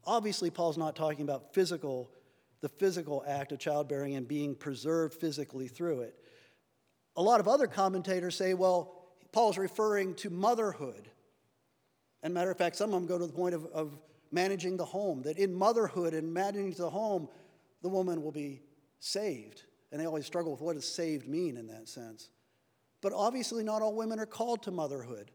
Obviously, 0.05 0.51
Paul's 0.51 0.77
not 0.77 0.97
talking 0.97 1.23
about 1.23 1.55
physical, 1.55 2.11
the 2.63 2.69
physical 2.69 3.23
act 3.29 3.53
of 3.53 3.61
childbearing 3.61 4.17
and 4.17 4.27
being 4.27 4.57
preserved 4.57 5.15
physically 5.15 5.69
through 5.69 6.01
it. 6.01 6.17
A 7.15 7.23
lot 7.23 7.39
of 7.39 7.47
other 7.47 7.69
commentators 7.69 8.35
say, 8.35 8.55
well, 8.55 9.02
Paul's 9.33 9.59
referring 9.59 10.15
to 10.17 10.31
motherhood. 10.31 11.09
And 12.23 12.33
matter 12.33 12.51
of 12.51 12.59
fact, 12.59 12.77
some 12.77 12.93
of 12.93 12.95
them 12.95 13.07
go 13.07 13.19
to 13.19 13.27
the 13.27 13.33
point 13.33 13.55
of, 13.55 13.67
of 13.67 13.99
managing 14.31 14.77
the 14.77 14.85
home, 14.85 15.23
that 15.23 15.39
in 15.39 15.53
motherhood 15.53 16.15
and 16.15 16.33
managing 16.33 16.73
the 16.73 16.91
home, 16.91 17.29
the 17.83 17.89
woman 17.89 18.23
will 18.23 18.33
be 18.33 18.63
saved. 19.01 19.63
And 19.91 20.01
they 20.01 20.07
always 20.07 20.27
struggle 20.27 20.53
with 20.53 20.61
what 20.61 20.75
does 20.75 20.87
saved 20.87 21.29
mean 21.29 21.57
in 21.57 21.67
that 21.69 21.89
sense. 21.89 22.31
But 23.01 23.13
obviously, 23.13 23.65
not 23.65 23.83
all 23.83 23.95
women 23.95 24.19
are 24.21 24.27
called 24.27 24.63
to 24.63 24.71
motherhood. 24.71 25.31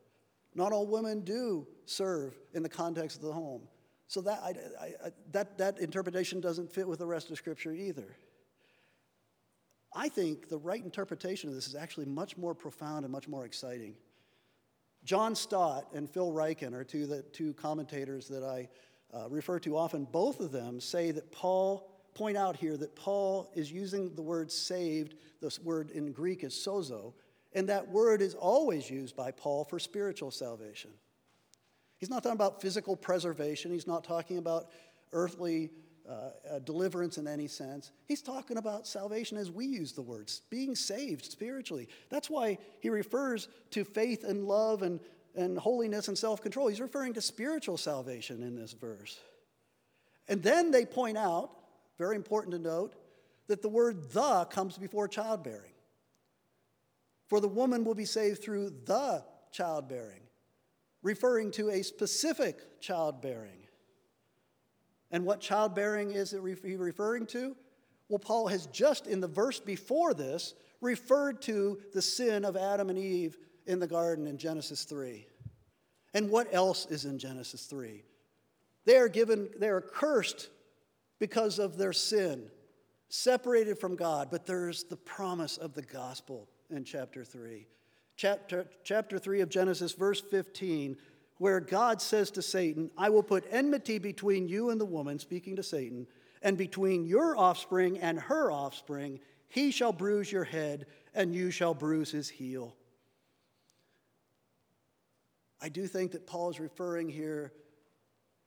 Not 0.55 0.71
all 0.71 0.87
women 0.87 1.21
do 1.21 1.67
serve 1.85 2.35
in 2.53 2.63
the 2.63 2.69
context 2.69 3.17
of 3.17 3.23
the 3.23 3.33
home. 3.33 3.67
So 4.07 4.21
that, 4.21 4.39
I, 4.41 4.53
I, 4.81 5.11
that, 5.31 5.57
that 5.57 5.79
interpretation 5.79 6.39
doesn't 6.39 6.71
fit 6.71 6.87
with 6.87 6.99
the 6.99 7.05
rest 7.05 7.29
of 7.29 7.37
Scripture 7.37 7.73
either. 7.73 8.17
I 9.93 10.09
think 10.09 10.49
the 10.49 10.57
right 10.57 10.83
interpretation 10.83 11.49
of 11.49 11.55
this 11.55 11.67
is 11.67 11.75
actually 11.75 12.05
much 12.05 12.37
more 12.37 12.53
profound 12.53 13.05
and 13.05 13.11
much 13.11 13.27
more 13.27 13.45
exciting. 13.45 13.95
John 15.03 15.35
Stott 15.35 15.87
and 15.93 16.09
Phil 16.09 16.31
Ryken 16.31 16.73
are 16.73 16.83
two, 16.83 17.05
the, 17.05 17.21
two 17.21 17.53
commentators 17.53 18.27
that 18.27 18.43
I 18.43 18.67
uh, 19.13 19.29
refer 19.29 19.59
to 19.59 19.77
often. 19.77 20.05
Both 20.05 20.39
of 20.39 20.51
them 20.51 20.79
say 20.79 21.11
that 21.11 21.31
Paul, 21.31 21.89
point 22.13 22.35
out 22.35 22.57
here 22.57 22.75
that 22.77 22.95
Paul 22.95 23.51
is 23.55 23.71
using 23.71 24.13
the 24.15 24.21
word 24.21 24.51
saved, 24.51 25.15
this 25.39 25.59
word 25.59 25.91
in 25.91 26.11
Greek 26.11 26.43
is 26.43 26.53
sozo, 26.53 27.13
and 27.53 27.69
that 27.69 27.87
word 27.87 28.21
is 28.21 28.33
always 28.33 28.89
used 28.89 29.15
by 29.15 29.31
Paul 29.31 29.63
for 29.63 29.79
spiritual 29.79 30.31
salvation. 30.31 30.91
He's 31.97 32.09
not 32.09 32.23
talking 32.23 32.35
about 32.35 32.61
physical 32.61 32.95
preservation, 32.95 33.71
he's 33.71 33.87
not 33.87 34.03
talking 34.03 34.39
about 34.39 34.69
earthly 35.13 35.69
uh, 36.09 36.55
uh, 36.55 36.59
deliverance 36.59 37.17
in 37.17 37.27
any 37.27 37.47
sense. 37.47 37.91
He's 38.05 38.21
talking 38.21 38.57
about 38.57 38.87
salvation 38.87 39.37
as 39.37 39.51
we 39.51 39.65
use 39.65 39.91
the 39.91 40.01
words, 40.01 40.41
being 40.49 40.75
saved 40.75 41.25
spiritually. 41.25 41.89
That's 42.09 42.29
why 42.29 42.59
he 42.79 42.89
refers 42.89 43.49
to 43.71 43.83
faith 43.83 44.23
and 44.23 44.45
love 44.45 44.83
and, 44.83 44.99
and 45.35 45.57
holiness 45.57 46.07
and 46.07 46.17
self 46.17 46.41
control. 46.41 46.67
He's 46.67 46.79
referring 46.79 47.13
to 47.15 47.21
spiritual 47.21 47.77
salvation 47.77 48.41
in 48.41 48.55
this 48.55 48.73
verse. 48.73 49.19
And 50.29 50.41
then 50.41 50.71
they 50.71 50.85
point 50.85 51.17
out, 51.17 51.51
very 51.97 52.15
important 52.15 52.53
to 52.53 52.59
note, 52.59 52.95
that 53.47 53.61
the 53.61 53.69
word 53.69 54.11
the 54.11 54.45
comes 54.45 54.77
before 54.77 55.07
childbearing. 55.07 55.71
For 57.27 57.41
the 57.41 57.47
woman 57.47 57.83
will 57.83 57.95
be 57.95 58.05
saved 58.05 58.41
through 58.41 58.71
the 58.85 59.23
childbearing, 59.51 60.21
referring 61.03 61.51
to 61.51 61.69
a 61.69 61.83
specific 61.83 62.79
childbearing. 62.79 63.66
And 65.11 65.25
what 65.25 65.39
childbearing 65.39 66.11
is 66.11 66.31
he 66.31 66.75
referring 66.75 67.25
to? 67.27 67.55
Well, 68.09 68.19
Paul 68.19 68.47
has 68.47 68.67
just 68.67 69.07
in 69.07 69.19
the 69.19 69.27
verse 69.27 69.59
before 69.59 70.13
this 70.13 70.53
referred 70.81 71.41
to 71.43 71.79
the 71.93 72.01
sin 72.01 72.45
of 72.45 72.55
Adam 72.55 72.89
and 72.89 72.97
Eve 72.97 73.37
in 73.65 73.79
the 73.79 73.87
garden 73.87 74.27
in 74.27 74.37
Genesis 74.37 74.83
3. 74.83 75.27
And 76.13 76.29
what 76.29 76.53
else 76.53 76.85
is 76.87 77.05
in 77.05 77.19
Genesis 77.19 77.65
3? 77.65 78.03
They 78.85 78.97
are 78.97 79.09
given, 79.09 79.49
they 79.59 79.67
are 79.67 79.81
cursed 79.81 80.49
because 81.19 81.59
of 81.59 81.77
their 81.77 81.93
sin, 81.93 82.49
separated 83.09 83.77
from 83.77 83.95
God, 83.95 84.29
but 84.31 84.45
there's 84.45 84.83
the 84.85 84.95
promise 84.95 85.57
of 85.57 85.73
the 85.73 85.81
gospel 85.81 86.47
in 86.69 86.83
chapter 86.83 87.25
3. 87.25 87.67
Chapter, 88.15 88.65
chapter 88.83 89.19
3 89.19 89.41
of 89.41 89.49
Genesis, 89.49 89.91
verse 89.91 90.21
15 90.21 90.97
where 91.37 91.59
God 91.59 92.01
says 92.01 92.31
to 92.31 92.41
Satan, 92.41 92.89
I 92.97 93.09
will 93.09 93.23
put 93.23 93.45
enmity 93.51 93.99
between 93.99 94.47
you 94.47 94.69
and 94.69 94.81
the 94.81 94.85
woman, 94.85 95.19
speaking 95.19 95.55
to 95.57 95.63
Satan, 95.63 96.07
and 96.41 96.57
between 96.57 97.05
your 97.05 97.37
offspring 97.37 97.99
and 97.99 98.19
her 98.19 98.51
offspring. 98.51 99.19
He 99.47 99.71
shall 99.71 99.93
bruise 99.93 100.31
your 100.31 100.43
head, 100.43 100.87
and 101.13 101.33
you 101.33 101.51
shall 101.51 101.73
bruise 101.73 102.11
his 102.11 102.29
heel. 102.29 102.75
I 105.61 105.69
do 105.69 105.87
think 105.87 106.11
that 106.11 106.27
Paul 106.27 106.49
is 106.49 106.59
referring 106.59 107.09
here 107.09 107.53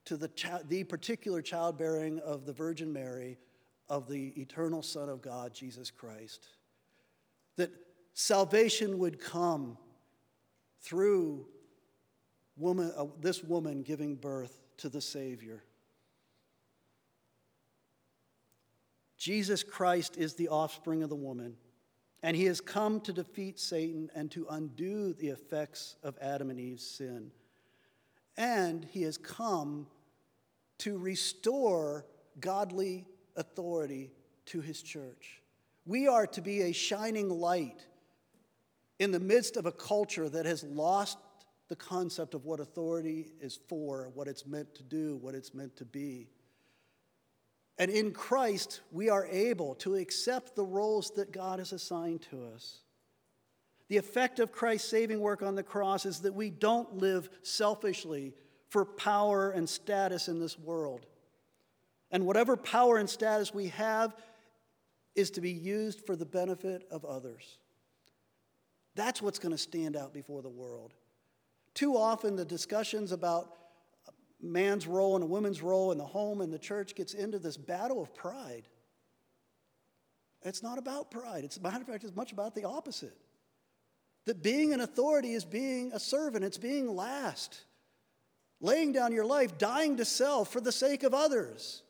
to 0.05 0.17
the, 0.17 0.31
the 0.69 0.85
particular 0.85 1.43
childbearing 1.43 2.19
of 2.21 2.47
the 2.47 2.53
Virgin 2.53 2.93
Mary, 2.93 3.39
of 3.89 4.09
the 4.09 4.29
eternal 4.41 4.83
Son 4.83 5.09
of 5.09 5.21
God, 5.21 5.53
Jesus 5.53 5.91
Christ. 5.91 6.47
That 7.57 7.71
salvation 8.15 8.99
would 8.99 9.21
come 9.21 9.77
through 10.81 11.47
woman, 12.57 12.93
uh, 12.97 13.07
this 13.21 13.43
woman 13.43 13.83
giving 13.83 14.17
birth 14.17 14.61
to 14.79 14.89
the 14.89 15.01
Savior. 15.01 15.63
Jesus 19.17 19.63
Christ 19.63 20.17
is 20.17 20.35
the 20.35 20.49
offspring 20.49 21.03
of 21.03 21.11
the 21.11 21.17
woman, 21.17 21.57
and 22.23 22.35
he 22.35 22.47
has 22.47 22.61
come 22.61 23.01
to 23.03 23.13
defeat 23.13 23.61
Satan 23.61 24.11
and 24.15 24.31
to 24.31 24.47
undo 24.51 25.13
the 25.13 25.29
effects 25.29 25.97
of 26.03 26.17
Adam 26.23 26.49
and 26.49 26.59
Eve's 26.59 26.87
sin. 26.87 27.31
And 28.37 28.85
he 28.85 29.03
has 29.03 29.19
come 29.19 29.87
to 30.79 30.97
restore 30.97 32.07
godly 32.41 33.07
authority 33.37 34.11
to 34.47 34.63
his 34.63 34.83
church. 34.83 35.43
We 35.85 36.09
are 36.09 36.27
to 36.29 36.41
be 36.41 36.63
a 36.63 36.73
shining 36.73 37.29
light 37.29 37.87
in 38.99 39.11
the 39.11 39.21
midst 39.21 39.57
of 39.57 39.67
a 39.67 39.73
culture 39.73 40.29
that 40.29 40.47
has 40.47 40.63
lost 40.65 41.19
the 41.71 41.77
concept 41.77 42.35
of 42.35 42.45
what 42.45 42.59
authority 42.59 43.33
is 43.41 43.61
for, 43.69 44.11
what 44.15 44.27
it's 44.27 44.45
meant 44.45 44.75
to 44.75 44.83
do, 44.83 45.17
what 45.23 45.37
it's 45.37 45.55
meant 45.55 45.77
to 45.77 45.85
be. 45.85 46.29
And 47.79 47.93
in 47.93 48.11
Christ, 48.11 48.81
we 48.91 49.09
are 49.09 49.25
able 49.27 49.77
to 49.77 49.95
accept 49.95 50.57
the 50.57 50.65
roles 50.65 51.13
that 51.13 51.33
God 51.33 51.61
has 51.61 51.73
assigned 51.73 52.23
to 52.31 52.45
us. 52.45 52.81
The 53.87 53.99
effect 53.99 54.41
of 54.41 54.51
Christ's 54.51 54.91
saving 54.91 55.21
work 55.21 55.43
on 55.43 55.55
the 55.55 55.63
cross 55.63 56.05
is 56.07 56.21
that 56.21 56.35
we 56.35 56.51
don't 56.51 56.97
live 56.97 57.31
selfishly 57.43 58.35
for 58.69 58.85
power 58.85 59.51
and 59.51 59.69
status 59.69 60.27
in 60.27 60.41
this 60.41 60.59
world. 60.59 61.07
And 62.11 62.27
whatever 62.27 62.57
power 62.57 62.99
and 62.99 63.09
status 63.09 63.55
we 63.55 63.69
have 63.69 64.17
is 65.15 65.31
to 65.33 65.41
be 65.41 65.53
used 65.53 66.05
for 66.05 66.17
the 66.17 66.27
benefit 66.27 66.85
of 66.91 67.05
others. 67.05 67.59
That's 68.97 69.23
what's 69.23 69.39
going 69.39 69.53
to 69.53 69.59
stand 69.59 69.97
out 69.97 70.13
before 70.13 70.43
the 70.43 70.49
world. 70.49 70.95
Too 71.75 71.97
often, 71.97 72.37
the 72.37 72.45
discussions 72.45 73.13
about 73.13 73.57
man's 74.43 74.87
role 74.87 75.15
and 75.15 75.25
a 75.25 75.27
woman's 75.27 75.63
role 75.63 75.93
in 75.93 75.99
the 75.99 76.05
home 76.05 76.41
and 76.41 76.53
the 76.53 76.59
church 76.59 76.95
gets 76.95 77.15
into 77.15 77.39
this 77.39 77.57
battle 77.57 78.03
of 78.03 78.15
pride. 78.15 78.69
It's 80.43 80.63
not 80.63 80.79
about 80.79 81.11
pride. 81.11 81.45
It's, 81.45 81.61
matter 81.61 81.81
of 81.81 81.87
fact, 81.87 82.05
it's 82.05 82.17
much 82.17 82.33
about 82.33 82.55
the 82.55 82.65
opposite. 82.65 83.17
That 84.25 84.43
being 84.43 84.73
an 84.73 84.81
authority 84.81 85.33
is 85.33 85.45
being 85.45 85.93
a 85.93 86.01
servant, 86.01 86.45
it's 86.45 86.59
being 86.59 86.95
last, 86.95 87.63
laying 88.61 88.93
down 88.93 89.13
your 89.13 89.25
life, 89.25 89.59
dying 89.59 89.97
to 89.99 90.05
self 90.05 90.53
for 90.53 90.61
the 90.61 90.73
sake 90.73 91.03
of 91.03 91.15
others. 91.15 91.83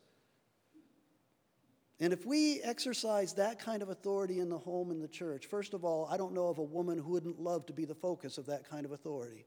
And 2.00 2.12
if 2.12 2.24
we 2.24 2.62
exercise 2.62 3.34
that 3.34 3.58
kind 3.58 3.82
of 3.82 3.90
authority 3.90 4.40
in 4.40 4.48
the 4.48 4.58
home 4.58 4.90
and 4.90 5.02
the 5.02 5.08
church, 5.08 5.46
first 5.46 5.74
of 5.74 5.84
all, 5.84 6.08
I 6.10 6.16
don't 6.16 6.32
know 6.32 6.48
of 6.48 6.58
a 6.58 6.62
woman 6.62 6.98
who 6.98 7.10
wouldn't 7.10 7.38
love 7.38 7.66
to 7.66 7.72
be 7.72 7.84
the 7.84 7.94
focus 7.94 8.38
of 8.38 8.46
that 8.46 8.68
kind 8.68 8.86
of 8.86 8.92
authority 8.92 9.44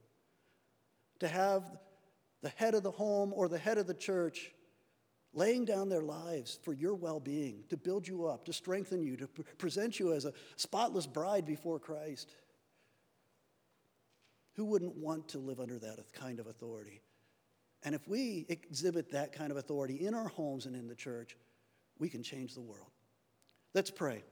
to 1.23 1.29
have 1.29 1.63
the 2.41 2.49
head 2.49 2.75
of 2.75 2.83
the 2.83 2.91
home 2.91 3.33
or 3.33 3.47
the 3.47 3.57
head 3.57 3.77
of 3.77 3.87
the 3.87 3.93
church 3.93 4.51
laying 5.33 5.65
down 5.65 5.89
their 5.89 6.03
lives 6.03 6.59
for 6.61 6.73
your 6.73 6.93
well 6.93 7.19
being, 7.19 7.63
to 7.69 7.77
build 7.77 8.07
you 8.07 8.25
up, 8.25 8.45
to 8.45 8.53
strengthen 8.53 9.01
you, 9.01 9.17
to 9.17 9.27
present 9.57 9.99
you 9.99 10.13
as 10.13 10.25
a 10.25 10.33
spotless 10.55 11.07
bride 11.07 11.45
before 11.45 11.79
Christ. 11.79 12.29
Who 14.55 14.65
wouldn't 14.65 14.95
want 14.95 15.29
to 15.29 15.39
live 15.39 15.59
under 15.59 15.79
that 15.79 15.97
kind 16.13 16.39
of 16.39 16.45
authority? 16.45 17.01
And 17.83 17.95
if 17.95 18.07
we 18.07 18.45
exhibit 18.49 19.11
that 19.11 19.33
kind 19.33 19.51
of 19.51 19.57
authority 19.57 20.05
in 20.05 20.13
our 20.13 20.27
homes 20.27 20.67
and 20.67 20.75
in 20.75 20.87
the 20.87 20.95
church, 20.95 21.35
we 21.97 22.07
can 22.07 22.21
change 22.21 22.53
the 22.53 22.61
world. 22.61 22.91
Let's 23.73 23.89
pray. 23.89 24.23